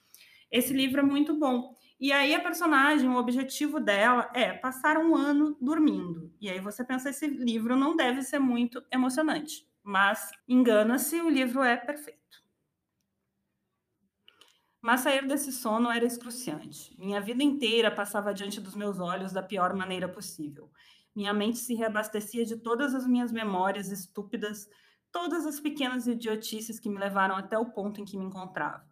[0.51, 1.76] Esse livro é muito bom.
[2.01, 6.32] E aí a personagem, o objetivo dela é passar um ano dormindo.
[6.40, 9.68] E aí você pensa, esse livro não deve ser muito emocionante.
[9.82, 12.20] Mas engana-se, o livro é perfeito.
[14.80, 16.96] Mas sair desse sono era excruciante.
[16.98, 20.70] Minha vida inteira passava diante dos meus olhos da pior maneira possível.
[21.14, 24.66] Minha mente se reabastecia de todas as minhas memórias estúpidas,
[25.12, 28.89] todas as pequenas idiotices que me levaram até o ponto em que me encontrava.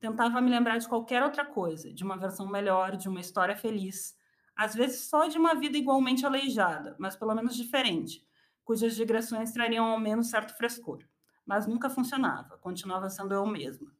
[0.00, 4.18] Tentava me lembrar de qualquer outra coisa, de uma versão melhor, de uma história feliz,
[4.56, 8.26] às vezes só de uma vida igualmente aleijada, mas pelo menos diferente,
[8.64, 11.04] cujas digressões trariam ao menos certo frescor.
[11.46, 13.92] Mas nunca funcionava, continuava sendo eu mesma.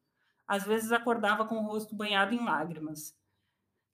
[0.47, 3.15] Às vezes acordava com o rosto banhado em lágrimas.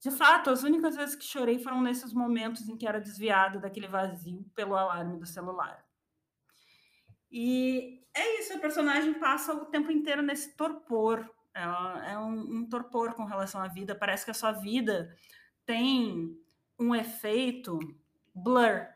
[0.01, 3.89] De fato, as únicas vezes que chorei foram nesses momentos em que era desviada daquele
[3.89, 5.85] vazio pelo alarme do celular.
[7.31, 11.29] E é isso, a personagem passa o tempo inteiro nesse torpor.
[11.57, 13.95] É, é um, um torpor com relação à vida.
[13.95, 15.17] Parece que a sua vida
[15.65, 16.39] tem
[16.79, 17.79] um efeito
[18.35, 18.87] blur.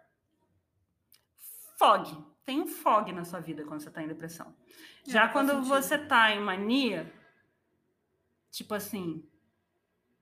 [1.78, 2.24] Fog.
[2.44, 4.54] Tem um fog na sua vida quando você está em depressão.
[5.06, 7.11] É, Já quando você está em mania,
[8.50, 9.24] Tipo assim,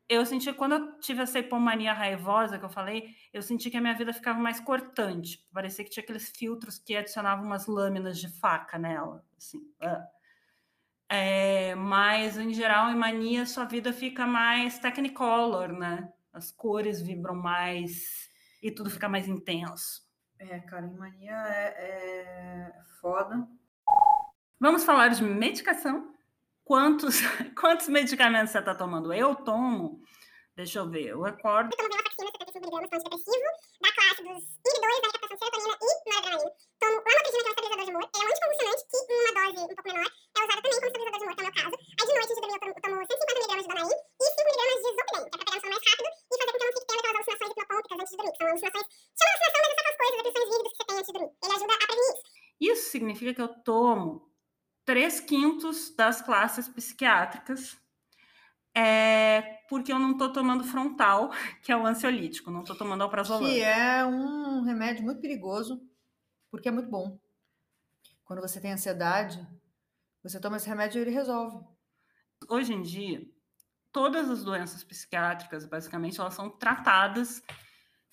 [0.09, 3.81] eu senti quando eu tive essa hipomania raivosa que eu falei, eu senti que a
[3.81, 5.47] minha vida ficava mais cortante.
[5.53, 9.61] Parecia que tinha aqueles filtros que adicionavam umas lâminas de faca nela, assim.
[11.09, 16.13] É, mas em geral, em mania, sua vida fica mais technicolor, né?
[16.33, 18.29] As cores vibram mais
[18.63, 20.03] e tudo fica mais intenso.
[20.39, 23.47] É, cara, em mania é, é foda.
[24.61, 26.15] Vamos falar de medicação?
[26.69, 27.17] quantos,
[27.59, 29.13] quantos medicamentos você está tomando?
[29.13, 30.03] Eu tomo,
[30.55, 31.71] deixa eu ver, eu acordo.
[31.73, 33.49] Eu tomo venlafaxina, 75 miligramas, antidepressivo,
[33.81, 36.51] da classe dos inibidores da recaptação de serotonina e noradrenalina.
[36.79, 38.05] Tomo lamotrigina, que é um estabilizador de humor.
[38.05, 40.18] Ele é um anticonvulsionante, que em uma dose um pouco menor
[53.19, 54.31] significa que eu tomo
[54.85, 57.77] três quintos das classes psiquiátricas,
[58.75, 61.31] é, porque eu não estou tomando frontal,
[61.63, 63.51] que é o ansiolítico, não estou tomando alprazolam.
[63.51, 65.83] Que é um remédio muito perigoso,
[66.51, 67.19] porque é muito bom.
[68.25, 69.47] Quando você tem ansiedade,
[70.23, 71.65] você toma esse remédio e ele resolve.
[72.49, 73.23] Hoje em dia,
[73.91, 77.43] todas as doenças psiquiátricas, basicamente, elas são tratadas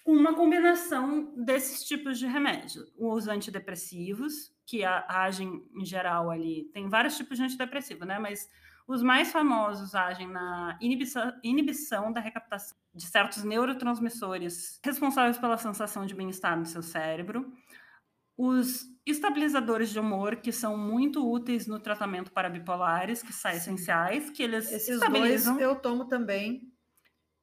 [0.06, 2.86] com uma combinação desses tipos de remédio.
[2.96, 8.20] Os antidepressivos, que agem em geral ali, tem vários tipos de antidepressivo, né?
[8.20, 8.48] Mas
[8.88, 16.06] os mais famosos agem na inibição, inibição da recaptação de certos neurotransmissores responsáveis pela sensação
[16.06, 17.52] de bem-estar no seu cérebro.
[18.38, 24.30] Os estabilizadores de humor, que são muito úteis no tratamento para bipolares, que são essenciais,
[24.30, 25.56] que eles Esses estabilizam.
[25.56, 26.75] dois eu tomo também.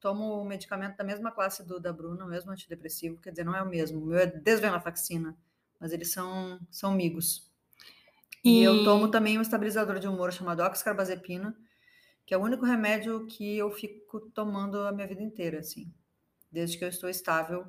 [0.02, 3.56] Tomo o medicamento da mesma classe do da Bruna, o mesmo antidepressivo, quer dizer, não
[3.56, 4.02] é o mesmo.
[4.02, 5.34] O meu é desvenlafaxina
[5.82, 7.50] mas eles são, são amigos.
[8.44, 8.60] E...
[8.60, 11.56] e eu tomo também um estabilizador de humor chamado oxcarbazepina,
[12.24, 15.92] que é o único remédio que eu fico tomando a minha vida inteira, assim,
[16.52, 17.66] desde que eu estou estável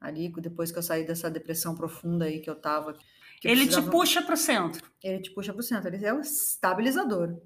[0.00, 2.94] ali, depois que eu saí dessa depressão profunda aí que eu tava.
[3.40, 3.86] Que ele precisava...
[3.86, 4.90] te puxa para o centro.
[5.00, 7.40] Ele te puxa para o centro, ele é um estabilizador.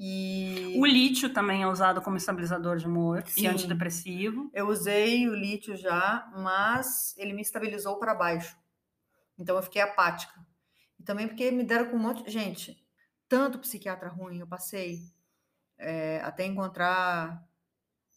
[0.00, 0.76] E...
[0.78, 3.42] O lítio também é usado como estabilizador de humor Sim.
[3.42, 4.48] e antidepressivo.
[4.54, 8.56] Eu usei o lítio já, mas ele me estabilizou para baixo.
[9.36, 10.34] Então eu fiquei apática.
[11.00, 12.80] E também porque me deram com um monte gente,
[13.28, 15.00] tanto psiquiatra ruim, eu passei
[15.76, 17.44] é, até encontrar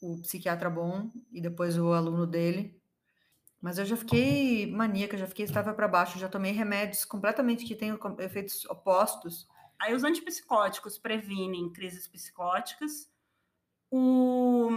[0.01, 2.79] o psiquiatra bom e depois o aluno dele.
[3.59, 7.75] Mas eu já fiquei maníaca, já fiquei estava para baixo, já tomei remédios completamente que
[7.75, 9.47] têm efeitos opostos.
[9.81, 13.09] Aí os antipsicóticos previnem crises psicóticas
[13.89, 14.69] O,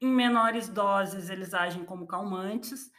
[0.00, 2.90] em menores doses, eles agem como calmantes,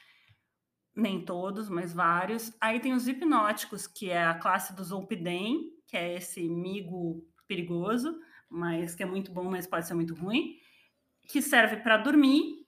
[0.96, 2.52] nem todos, mas vários.
[2.60, 8.20] Aí tem os hipnóticos, que é a classe do Zolpidem, que é esse migo perigoso,
[8.50, 10.58] mas que é muito bom, mas pode ser muito ruim,
[11.30, 12.66] que serve para dormir.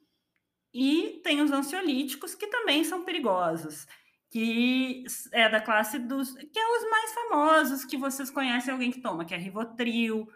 [0.73, 3.85] E tem os ansiolíticos, que também são perigosos,
[4.33, 6.31] que é da classe dos.
[6.33, 10.27] que é os mais famosos, que vocês conhecem alguém que toma, que é Rivotril,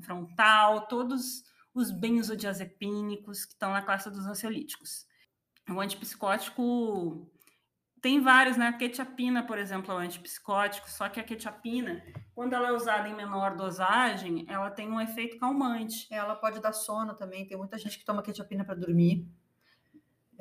[0.00, 5.06] Frontal, todos os benzodiazepínicos que estão na classe dos ansiolíticos.
[5.68, 7.30] O antipsicótico
[8.00, 8.68] tem vários, né?
[8.68, 12.02] A quetiapina, por exemplo, é um antipsicótico, só que a quetiapina,
[12.34, 16.06] quando ela é usada em menor dosagem, ela tem um efeito calmante.
[16.10, 19.28] Ela pode dar sono também, tem muita gente que toma quetiapina para dormir.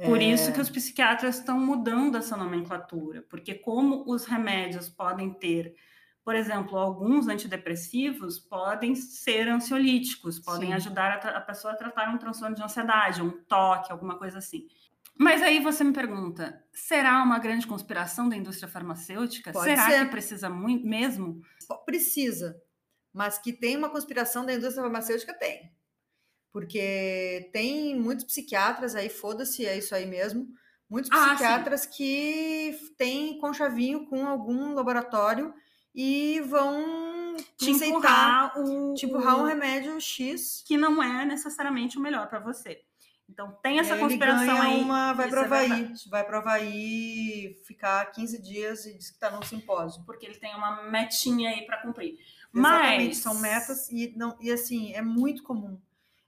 [0.06, 0.26] Por é...
[0.26, 5.76] isso que os psiquiatras estão mudando essa nomenclatura, porque como os remédios podem ter,
[6.24, 10.76] por exemplo, alguns antidepressivos podem ser ansiolíticos, podem Sim.
[10.76, 14.68] ajudar a, a pessoa a tratar um transtorno de ansiedade, um toque, alguma coisa assim.
[15.18, 19.52] Mas aí você me pergunta: será uma grande conspiração da indústria farmacêutica?
[19.52, 20.06] Pode será ser.
[20.06, 21.42] que precisa muito mesmo?
[21.86, 22.62] Precisa.
[23.12, 25.72] Mas que tem uma conspiração da indústria farmacêutica, tem.
[26.58, 30.48] Porque tem muitos psiquiatras aí, foda-se, é isso aí mesmo.
[30.90, 35.54] Muitos Ah, psiquiatras que têm conchavinho com algum laboratório
[35.94, 40.64] e vão Te empurrar o, te empurrar um remédio X.
[40.66, 42.82] que não é necessariamente o melhor para você.
[43.30, 44.82] Então tem essa Ele conspiração ganha aí.
[44.82, 49.44] uma, vai para Havaí, vai para Havaí ficar 15 dias e diz que está num
[49.44, 50.02] simpósio.
[50.06, 52.18] porque ele tem uma metinha aí para cumprir.
[52.56, 55.80] Exatamente, Mas são metas e não e assim, é muito comum.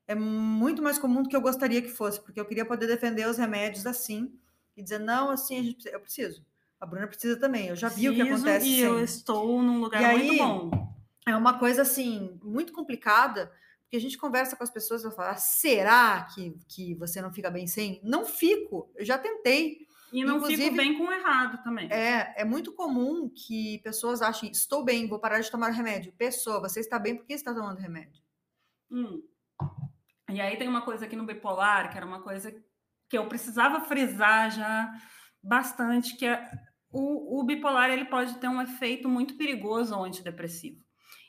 [0.09, 3.27] É muito mais comum do que eu gostaria que fosse, porque eu queria poder defender
[3.27, 4.33] os remédios assim
[4.75, 6.43] e dizer não, assim, a gente, eu preciso.
[6.79, 7.67] A Bruna precisa também.
[7.67, 8.79] Eu já vi o que preciso acontece E sem.
[8.85, 10.95] eu estou num lugar E aí- muito bom.
[11.27, 13.51] É uma coisa assim muito complicada,
[13.83, 17.31] porque a gente conversa com as pessoas e fala: "Ah, será que, que você não
[17.31, 17.99] fica bem sem?
[18.03, 18.89] Não fico.
[18.95, 19.85] Eu já tentei.
[20.11, 21.87] E não Inclusive- fico bem com o errado também.
[21.91, 26.11] É, é muito comum que pessoas achem: estou bem, vou parar de tomar remédio.
[26.13, 28.23] Pessoa, você está bem porque está tomando remédio.
[28.89, 29.21] Hum.
[30.29, 32.51] E aí tem uma coisa aqui no bipolar, que era uma coisa
[33.09, 34.91] que eu precisava frisar já
[35.41, 36.49] bastante, que é
[36.91, 40.81] o, o bipolar ele pode ter um efeito muito perigoso ao antidepressivo.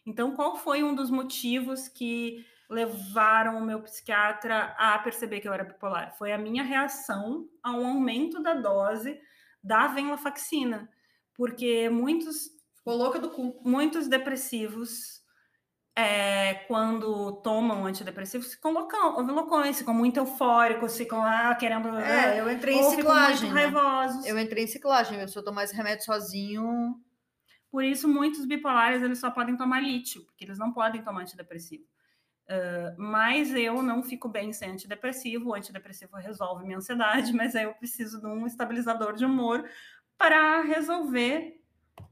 [0.07, 5.53] Então, qual foi um dos motivos que levaram o meu psiquiatra a perceber que eu
[5.53, 6.17] era bipolar?
[6.17, 9.19] Foi a minha reação ao aumento da dose
[9.63, 10.89] da venlafaxina,
[11.35, 13.61] porque muitos Ficou louca do cu.
[13.63, 15.20] muitos depressivos,
[16.01, 21.89] é, quando tomam antidepressivos, ficam loucão, loucões, ficam muito eufóricos, ficam ah, querendo.
[21.99, 23.53] É, eu entrei em ciclagem.
[23.53, 23.73] né?
[24.25, 25.21] Eu entrei em ciclagem.
[25.21, 27.01] Eu tomar esse remédio sozinho,
[27.71, 31.85] Por isso, muitos bipolares eles só podem tomar lítio, porque eles não podem tomar antidepressivo.
[32.51, 35.51] Ah, mas eu não fico bem sem antidepressivo.
[35.51, 39.65] O antidepressivo resolve minha ansiedade, mas aí eu preciso de um estabilizador de humor
[40.19, 41.63] para resolver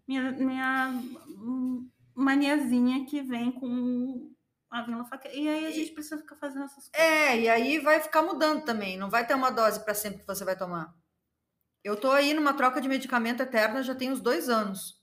[0.06, 0.90] minha, minha
[1.28, 1.88] hum,
[2.18, 4.34] maniazinha que vem com
[4.70, 5.34] a venlafaxina.
[5.34, 6.94] E aí a gente precisa ficar fazendo essas coisas.
[6.94, 8.98] É, e aí vai ficar mudando também.
[8.98, 10.94] Não vai ter uma dose para sempre que você vai tomar.
[11.82, 15.00] Eu tô aí numa troca de medicamento eterna já tem uns dois anos.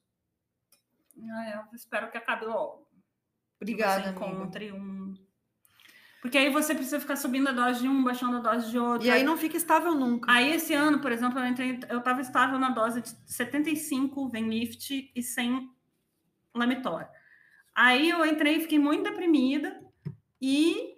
[1.17, 2.85] Ah, eu espero que acabe logo.
[3.57, 4.25] que Obrigada, amiga.
[4.25, 5.15] encontre um.
[6.21, 9.07] Porque aí você precisa ficar subindo a dose de um, baixando a dose de outro.
[9.07, 10.29] E aí não fica estável nunca.
[10.29, 15.11] Aí esse ano, por exemplo, eu entrei, eu estava estável na dose de 75 Venlift
[15.15, 15.74] e 100
[16.55, 17.05] Lamitor.
[17.75, 19.79] Aí eu entrei e fiquei muito deprimida
[20.41, 20.95] e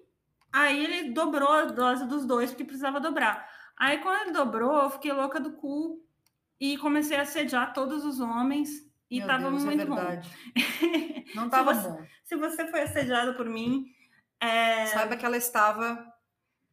[0.53, 3.49] aí ele dobrou a dose dos dois porque precisava dobrar.
[3.78, 6.03] Aí quando ele dobrou, eu fiquei louca do cu
[6.60, 8.70] e comecei a assediar todos os homens
[9.10, 9.95] e Meu tava Deus, muito é bom.
[9.95, 10.30] verdade.
[11.36, 12.05] Não tava você- bom.
[12.24, 13.86] Se você foi assediado por mim,
[14.39, 16.05] é, Saiba que ela estava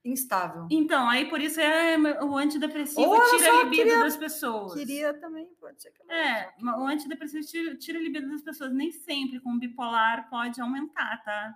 [0.05, 0.67] instável.
[0.71, 4.75] Então, aí por isso é o antidepressivo Ou tira a libido queria- das pessoas.
[4.75, 8.73] Queria também, pode ser que ela- É, o antidepressivo tira, tira a libido das pessoas.
[8.73, 11.55] Nem sempre com bipolar pode aumentar, tá?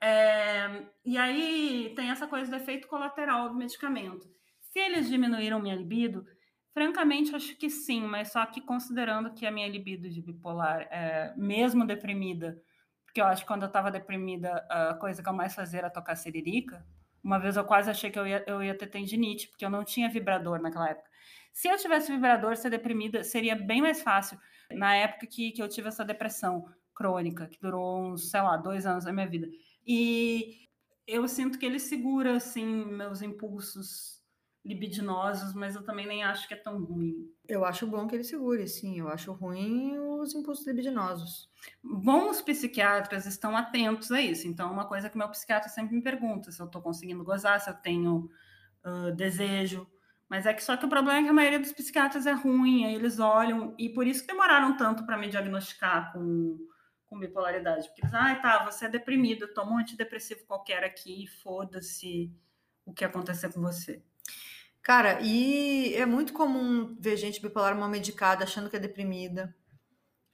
[0.00, 4.28] É, e aí tem essa coisa do efeito colateral do medicamento.
[4.60, 6.26] Se eles diminuíram minha libido,
[6.74, 11.32] francamente acho que sim, mas só que considerando que a minha libido de bipolar é
[11.36, 12.60] mesmo deprimida,
[13.04, 15.90] porque eu acho que quando eu tava deprimida, a coisa que eu mais fazia era
[15.90, 16.84] tocar siririca.
[17.22, 19.84] Uma vez eu quase achei que eu ia, eu ia ter tendinite, porque eu não
[19.84, 21.08] tinha vibrador naquela época.
[21.52, 24.38] Se eu tivesse vibrador, ser deprimida seria bem mais fácil.
[24.70, 26.64] Na época que, que eu tive essa depressão
[26.94, 29.48] crônica, que durou uns, sei lá, dois anos da minha vida.
[29.86, 30.68] E
[31.06, 34.21] eu sinto que ele segura, assim, meus impulsos
[34.64, 37.28] libidinosos, mas eu também nem acho que é tão ruim.
[37.48, 38.98] Eu acho bom que ele segure, sim.
[38.98, 41.50] Eu acho ruim os impulsos libidinosos.
[41.82, 44.46] Bons psiquiatras estão atentos a isso.
[44.46, 47.70] Então, uma coisa que meu psiquiatra sempre me pergunta se eu estou conseguindo gozar, se
[47.70, 48.30] eu tenho
[48.84, 49.86] uh, desejo.
[50.28, 52.86] Mas é que só que o problema é que a maioria dos psiquiatras é ruim,
[52.86, 56.56] aí eles olham, e por isso que demoraram tanto para me diagnosticar com,
[57.06, 57.86] com bipolaridade.
[57.88, 62.32] Porque eles, ah, tá, você é deprimido, toma um antidepressivo qualquer aqui, foda-se
[62.86, 64.02] o que acontecer com você.
[64.82, 69.54] Cara, e é muito comum ver gente bipolar mal medicada, achando que é deprimida,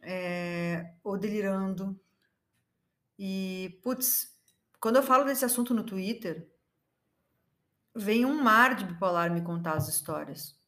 [0.01, 2.01] é, ou delirando.
[3.19, 4.35] E, putz,
[4.81, 6.51] quando eu falo desse assunto no Twitter,
[7.95, 10.59] vem um mar de bipolar me contar as histórias.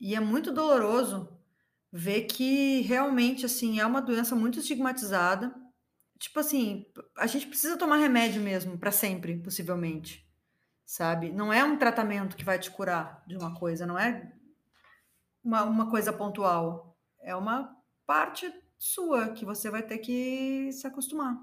[0.00, 1.28] E é muito doloroso
[1.90, 5.52] ver que realmente, assim, é uma doença muito estigmatizada.
[6.20, 6.86] Tipo assim,
[7.18, 10.24] a gente precisa tomar remédio mesmo, para sempre, possivelmente
[10.84, 11.30] sabe?
[11.30, 14.32] Não é um tratamento que vai te curar de uma coisa, não é
[15.42, 16.96] uma, uma coisa pontual.
[17.20, 17.76] É uma
[18.06, 21.36] parte sua que você vai ter que se acostumar.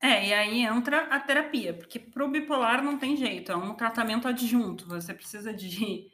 [0.00, 3.74] É, e aí entra a terapia, porque para o bipolar não tem jeito, é um
[3.74, 6.10] tratamento adjunto, você precisa de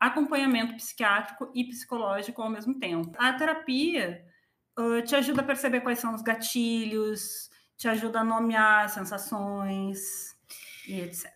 [0.00, 3.12] acompanhamento psiquiátrico e psicológico ao mesmo tempo.
[3.18, 4.24] A terapia
[4.78, 10.34] uh, te ajuda a perceber quais são os gatilhos, te ajuda a nomear sensações
[10.88, 11.35] e etc.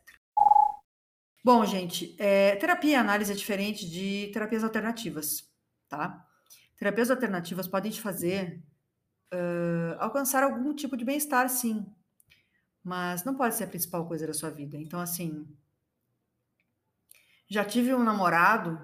[1.43, 5.49] Bom, gente, é, terapia e análise é diferente de terapias alternativas,
[5.89, 6.27] tá?
[6.77, 8.63] Terapias alternativas podem te fazer
[9.33, 11.87] uh, alcançar algum tipo de bem-estar, sim,
[12.85, 14.77] mas não pode ser a principal coisa da sua vida.
[14.77, 15.47] Então, assim,
[17.49, 18.79] já tive um namorado,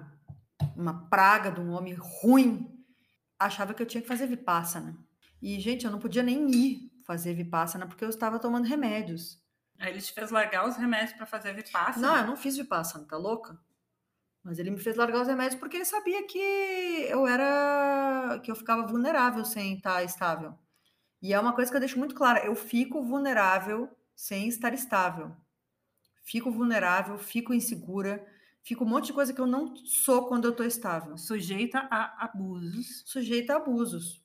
[0.75, 2.83] uma praga de um homem ruim,
[3.37, 4.97] achava que eu tinha que fazer vipassana.
[5.39, 9.39] E, gente, eu não podia nem ir fazer vipassana porque eu estava tomando remédios.
[9.79, 12.07] Aí ele te fez largar os remédios para fazer vipassana?
[12.07, 13.59] Não, eu não fiz vipassana, tá louca?
[14.43, 16.39] Mas ele me fez largar os remédios porque ele sabia que
[17.09, 18.39] eu era.
[18.43, 20.57] que eu ficava vulnerável sem estar estável.
[21.21, 25.35] E é uma coisa que eu deixo muito clara: eu fico vulnerável sem estar estável.
[26.23, 28.25] Fico vulnerável, fico insegura,
[28.63, 31.17] fico um monte de coisa que eu não sou quando eu tô estável.
[31.17, 33.03] Sujeita a abusos.
[33.05, 34.21] Sujeita a abusos.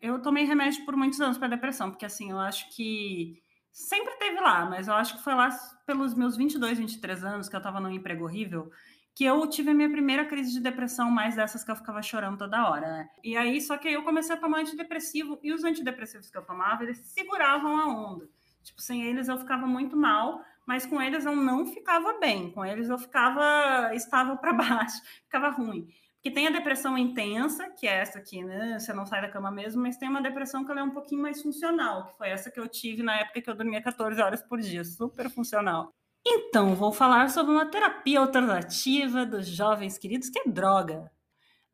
[0.00, 3.42] Eu tomei remédio por muitos anos para depressão, porque assim, eu acho que
[3.74, 5.48] sempre teve lá, mas eu acho que foi lá
[5.84, 8.70] pelos meus 22, 23 anos, que eu estava num emprego horrível,
[9.16, 12.38] que eu tive a minha primeira crise de depressão, mais dessas que eu ficava chorando
[12.38, 13.08] toda hora, né?
[13.22, 16.44] E aí, só que aí eu comecei a tomar antidepressivo, e os antidepressivos que eu
[16.44, 18.28] tomava, eles seguravam a onda.
[18.62, 22.64] Tipo, sem eles eu ficava muito mal, mas com eles eu não ficava bem, com
[22.64, 25.88] eles eu ficava, estava para baixo, ficava ruim
[26.24, 28.78] que tem a depressão intensa, que é essa aqui, né?
[28.78, 31.20] Você não sai da cama mesmo, mas tem uma depressão que ela é um pouquinho
[31.20, 34.42] mais funcional, que foi essa que eu tive na época que eu dormia 14 horas
[34.42, 35.90] por dia, super funcional.
[36.26, 41.12] Então, vou falar sobre uma terapia alternativa dos jovens queridos, que é droga.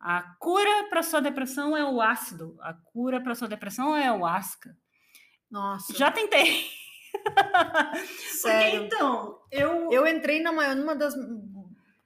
[0.00, 4.26] A cura para sua depressão é o ácido, a cura para sua depressão é o
[4.26, 4.76] asca.
[5.48, 5.94] Nossa.
[5.94, 6.66] Já tentei.
[8.32, 8.80] Sério.
[8.80, 11.14] Porque, então, eu Eu entrei numa, numa das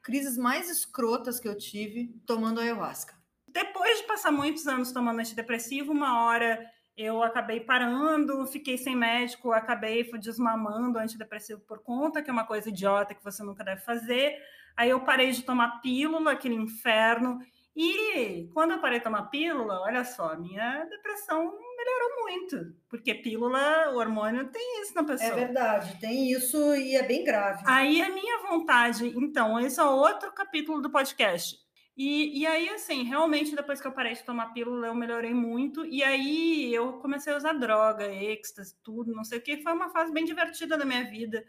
[0.04, 3.14] crises mais escrotas que eu tive tomando ayahuasca.
[3.48, 6.64] depois de passar muitos anos tomando antidepressivo, uma hora
[6.96, 12.68] eu acabei parando, fiquei sem médico, acabei desmamando antidepressivo por conta, que é uma coisa
[12.68, 14.36] idiota que você nunca deve fazer.
[14.76, 17.38] Aí eu parei de tomar pílula, aquele inferno.
[17.74, 21.52] E quando eu parei de tomar pílula, olha só, minha depressão
[21.84, 25.30] melhorou muito, porque pílula, o hormônio tem isso na pessoa.
[25.30, 27.62] É verdade, tem isso e é bem grave.
[27.66, 31.62] Aí a minha vontade, então, esse é outro capítulo do podcast.
[31.96, 35.86] E, e aí, assim, realmente, depois que eu parei de tomar pílula, eu melhorei muito.
[35.86, 39.62] E aí eu comecei a usar droga, êxtase, tudo, não sei o que.
[39.62, 41.44] Foi uma fase bem divertida da minha vida.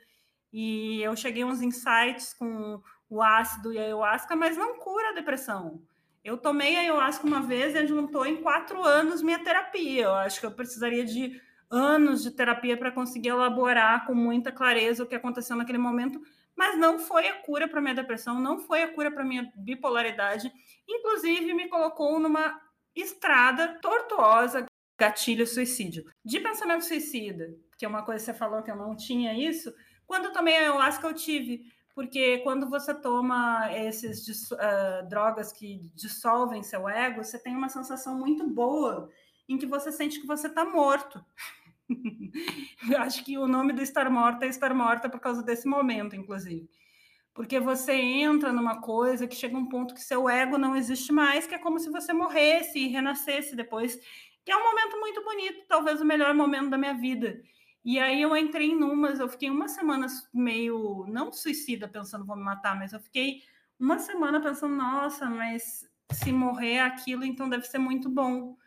[0.54, 2.80] E eu cheguei a uns insights com
[3.10, 5.82] o ácido e a ayahuasca, mas não cura a depressão.
[6.26, 10.05] Eu tomei a ayahuasca uma vez e adiantou em quatro anos minha terapia.
[10.05, 15.03] Eu acho que eu precisaria de anos de terapia para conseguir elaborar com muita clareza
[15.03, 16.19] o que aconteceu naquele momento,
[16.55, 20.51] mas não foi a cura para minha depressão, não foi a cura para minha bipolaridade.
[20.89, 22.59] Inclusive, me colocou numa
[22.95, 24.65] estrada tortuosa,
[24.99, 26.05] gatilho suicídio.
[26.23, 29.71] De pensamento suicida, que é uma coisa que você falou que eu não tinha isso,
[30.07, 35.80] quando eu tomei a ayahuasca eu tive porque quando você toma esses uh, drogas que
[35.96, 39.10] dissolvem seu ego, você tem uma sensação muito boa
[39.48, 41.24] em que você sente que você está morto.
[42.91, 46.18] Eu acho que o nome do estar morta é estar morta por causa desse momento,
[46.18, 46.70] inclusive.
[47.34, 51.48] Porque você entra numa coisa que chega um ponto que seu ego não existe mais,
[51.48, 53.98] que é como se você morresse e renascesse depois,
[54.43, 57.41] que é um momento muito bonito, talvez o melhor momento da minha vida.
[57.86, 62.36] E aí eu entrei em numas, eu fiquei uma semana meio, não suicida, pensando vou
[62.36, 63.44] me matar, mas eu fiquei
[63.80, 68.58] uma semana pensando, nossa, mas se morrer aquilo, então deve ser muito bom.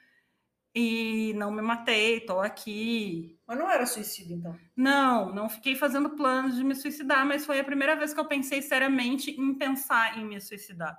[0.73, 3.37] E não me matei, tô aqui.
[3.45, 4.57] Mas não era suicídio, então?
[4.77, 8.29] Não, não fiquei fazendo planos de me suicidar, mas foi a primeira vez que eu
[8.29, 10.97] pensei seriamente em pensar em me suicidar.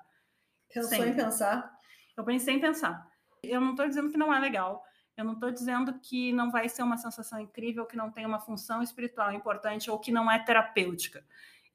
[0.73, 1.11] Pensou Sempre.
[1.11, 1.71] em pensar?
[2.17, 3.07] Eu pensei em pensar.
[3.41, 4.83] Eu não estou dizendo que não é legal.
[5.19, 8.39] Eu não estou dizendo que não vai ser uma sensação incrível, que não tem uma
[8.39, 11.23] função espiritual importante ou que não é terapêutica.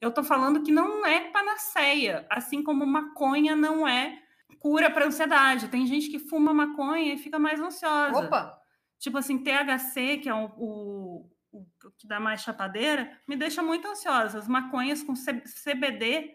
[0.01, 4.21] Eu estou falando que não é panaceia, assim como maconha não é
[4.59, 5.67] cura para ansiedade.
[5.69, 8.17] Tem gente que fuma maconha e fica mais ansiosa.
[8.17, 8.59] Opa!
[8.99, 11.65] Tipo assim, THC, que é o, o, o
[11.97, 14.39] que dá mais chapadeira, me deixa muito ansiosa.
[14.39, 16.31] As maconhas com C- CBD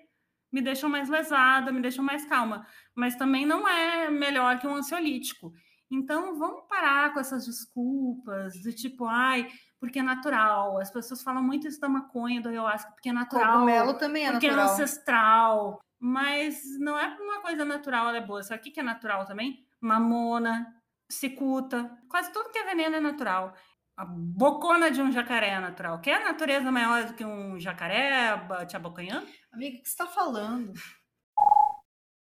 [0.52, 2.66] me deixam mais lesada, me deixam mais calma.
[2.94, 5.52] Mas também não é melhor que um ansiolítico.
[5.90, 10.78] Então, vamos parar com essas desculpas de tipo, ai, porque é natural.
[10.78, 13.54] As pessoas falam muito isso da maconha, do ayahuasca, porque é natural.
[13.54, 14.72] Cogumelo também é porque é natural.
[14.72, 15.80] ancestral.
[15.98, 18.42] Mas não é uma coisa natural, ela é boa.
[18.42, 19.66] Sabe o que é natural também?
[19.80, 20.74] Mamona,
[21.10, 21.90] cicuta.
[22.08, 23.52] Quase tudo que é veneno é natural.
[23.96, 26.00] A bocona de um jacaré é natural.
[26.00, 28.30] Quer natureza maior do que um jacaré
[28.74, 29.26] abocanhando?
[29.52, 30.72] Amiga, o que você está falando?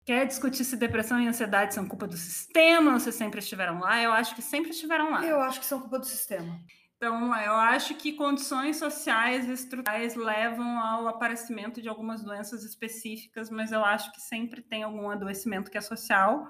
[0.05, 3.99] Quer discutir se depressão e ansiedade são culpa do sistema ou se sempre estiveram lá?
[3.99, 5.25] Eu acho que sempre estiveram lá.
[5.25, 6.61] Eu acho que são culpa do sistema.
[6.95, 13.49] Então, eu acho que condições sociais e estruturais levam ao aparecimento de algumas doenças específicas,
[13.49, 16.47] mas eu acho que sempre tem algum adoecimento que é social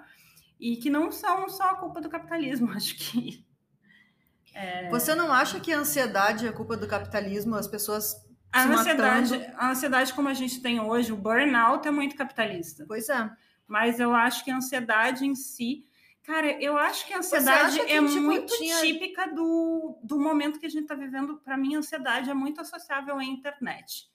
[0.59, 2.71] e que não são só a culpa do capitalismo.
[2.75, 3.45] Acho que
[4.89, 7.55] Você não acha que a ansiedade é culpa do capitalismo?
[7.55, 8.15] As pessoas
[8.51, 9.57] a ansiedade, matando?
[9.57, 12.85] a ansiedade como a gente tem hoje, o burnout é muito capitalista.
[12.87, 13.29] Pois é.
[13.67, 15.85] Mas eu acho que a ansiedade em si.
[16.23, 20.59] Cara, eu acho que a ansiedade que, é tipo, muito tinha- típica do, do momento
[20.59, 21.37] que a gente está vivendo.
[21.37, 24.09] Para mim, a ansiedade é muito associável à internet.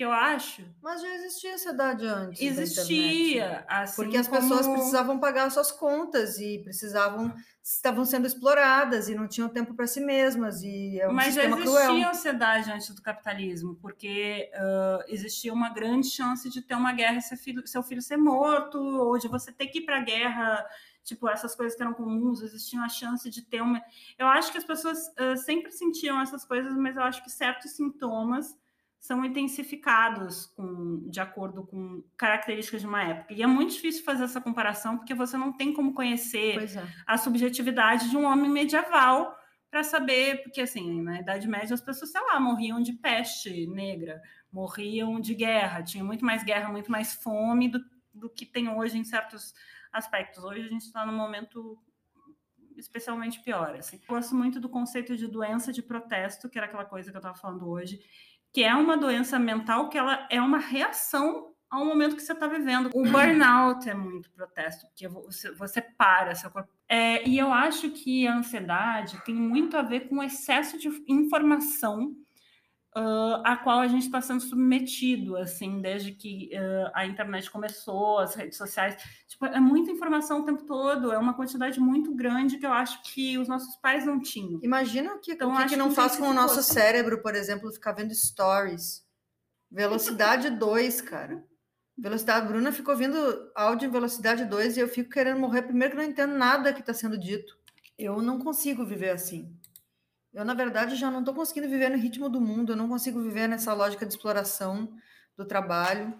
[0.00, 0.64] Porque eu acho.
[0.80, 2.40] Mas já existia ansiedade antes.
[2.40, 3.66] Existia.
[3.68, 9.14] Assim Porque as pessoas como- precisavam pagar suas contas e precisavam estavam sendo exploradas e
[9.14, 12.08] não tinham tempo para si mesmas e é um Mas já existia cruel.
[12.08, 17.20] ansiedade antes do capitalismo, porque ah, existia uma grande chance de ter uma guerra e
[17.22, 20.66] seu filho, seu filho ser morto, ou de você ter que ir para a guerra.
[21.04, 23.82] Tipo, essas coisas que eram comuns, existia a chance de ter uma.
[24.18, 27.72] Eu acho que as pessoas ah, sempre sentiam essas coisas, mas eu acho que certos
[27.72, 28.56] sintomas
[29.00, 33.32] são intensificados com, de acordo com características de uma época.
[33.32, 36.86] E é muito difícil fazer essa comparação, porque você não tem como conhecer é.
[37.06, 39.34] a subjetividade de um homem medieval
[39.70, 44.20] para saber, porque assim, na Idade Média as pessoas, sei lá, morriam de peste negra,
[44.52, 47.80] morriam de guerra, tinha muito mais guerra, muito mais fome do,
[48.12, 49.54] do que tem hoje em certos
[49.90, 50.44] aspectos.
[50.44, 51.78] Hoje a gente está num momento
[52.76, 53.76] especialmente pior.
[53.76, 53.96] Assim.
[53.96, 57.20] Eu gosto muito do conceito de doença de protesto, que era aquela coisa que eu
[57.20, 58.00] estava falando hoje,
[58.52, 62.48] que é uma doença mental que ela é uma reação ao momento que você está
[62.48, 62.90] vivendo.
[62.92, 66.68] O burnout é muito protesto, porque você, você para, seu corpo.
[66.88, 70.88] É, e eu acho que a ansiedade tem muito a ver com o excesso de
[71.06, 72.16] informação
[72.96, 78.18] uh, a qual a gente está sendo submetido, assim, desde que uh, a internet começou,
[78.18, 78.96] as redes sociais.
[79.28, 83.02] Tipo, é muita informação o tempo todo, é uma quantidade muito grande que eu acho
[83.02, 84.60] que os nossos pais não tinham.
[84.62, 86.82] Imagina o que, Então, o que, que não que faz com o nosso intensificou.
[86.82, 89.04] cérebro, por exemplo, ficar vendo stories.
[89.70, 91.44] Velocidade 2, cara.
[91.96, 93.16] Velocidade, a Bruna ficou vendo
[93.54, 95.62] áudio em velocidade 2 e eu fico querendo morrer.
[95.62, 97.58] Primeiro que eu não entendo nada que está sendo dito.
[97.98, 99.54] Eu não consigo viver assim.
[100.32, 102.72] Eu, na verdade, já não estou conseguindo viver no ritmo do mundo.
[102.72, 104.88] Eu não consigo viver nessa lógica de exploração
[105.36, 106.14] do trabalho.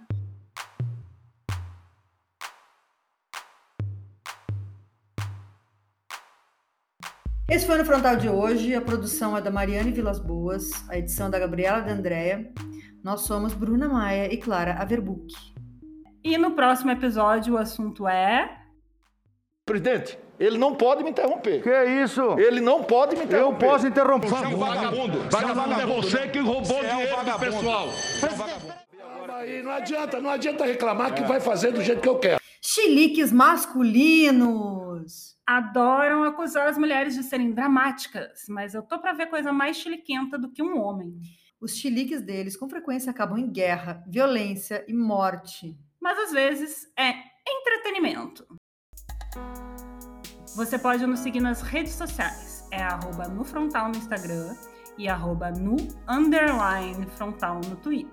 [7.49, 8.75] Esse foi no Frontal de hoje.
[8.75, 12.53] A produção é da Mariane Vilas Boas, a edição é da Gabriela de Andréa.
[13.05, 15.33] Nós somos Bruna Maia e Clara Averbuck.
[16.23, 18.60] E no próximo episódio o assunto é.
[19.71, 21.63] Presidente, ele não pode me interromper.
[21.63, 22.37] Que isso?
[22.41, 23.67] Ele não pode me Eu interromper.
[23.67, 24.29] posso interromper.
[24.29, 25.19] Você é um vagabundo.
[25.31, 27.89] Vagabundo é você que roubou dinheiro do pessoal.
[29.37, 32.41] Aí não adianta, não adianta reclamar que vai fazer do jeito que eu quero.
[32.61, 35.37] Chiliques masculinos.
[35.47, 40.37] Adoram acusar as mulheres de serem dramáticas, mas eu tô para ver coisa mais chiliquenta
[40.37, 41.15] do que um homem.
[41.61, 45.79] Os chiliques deles com frequência acabam em guerra, violência e morte.
[46.01, 47.15] Mas às vezes é
[47.49, 48.45] entretenimento.
[50.57, 52.67] Você pode nos seguir nas redes sociais.
[52.71, 54.55] É arroba no frontal no Instagram
[54.99, 55.77] e arroba no
[56.09, 58.13] underline frontal no Twitter.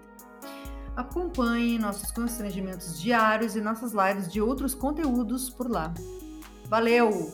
[0.95, 5.93] Acompanhe nossos constrangimentos diários e nossas lives de outros conteúdos por lá.
[6.67, 7.31] Valeu!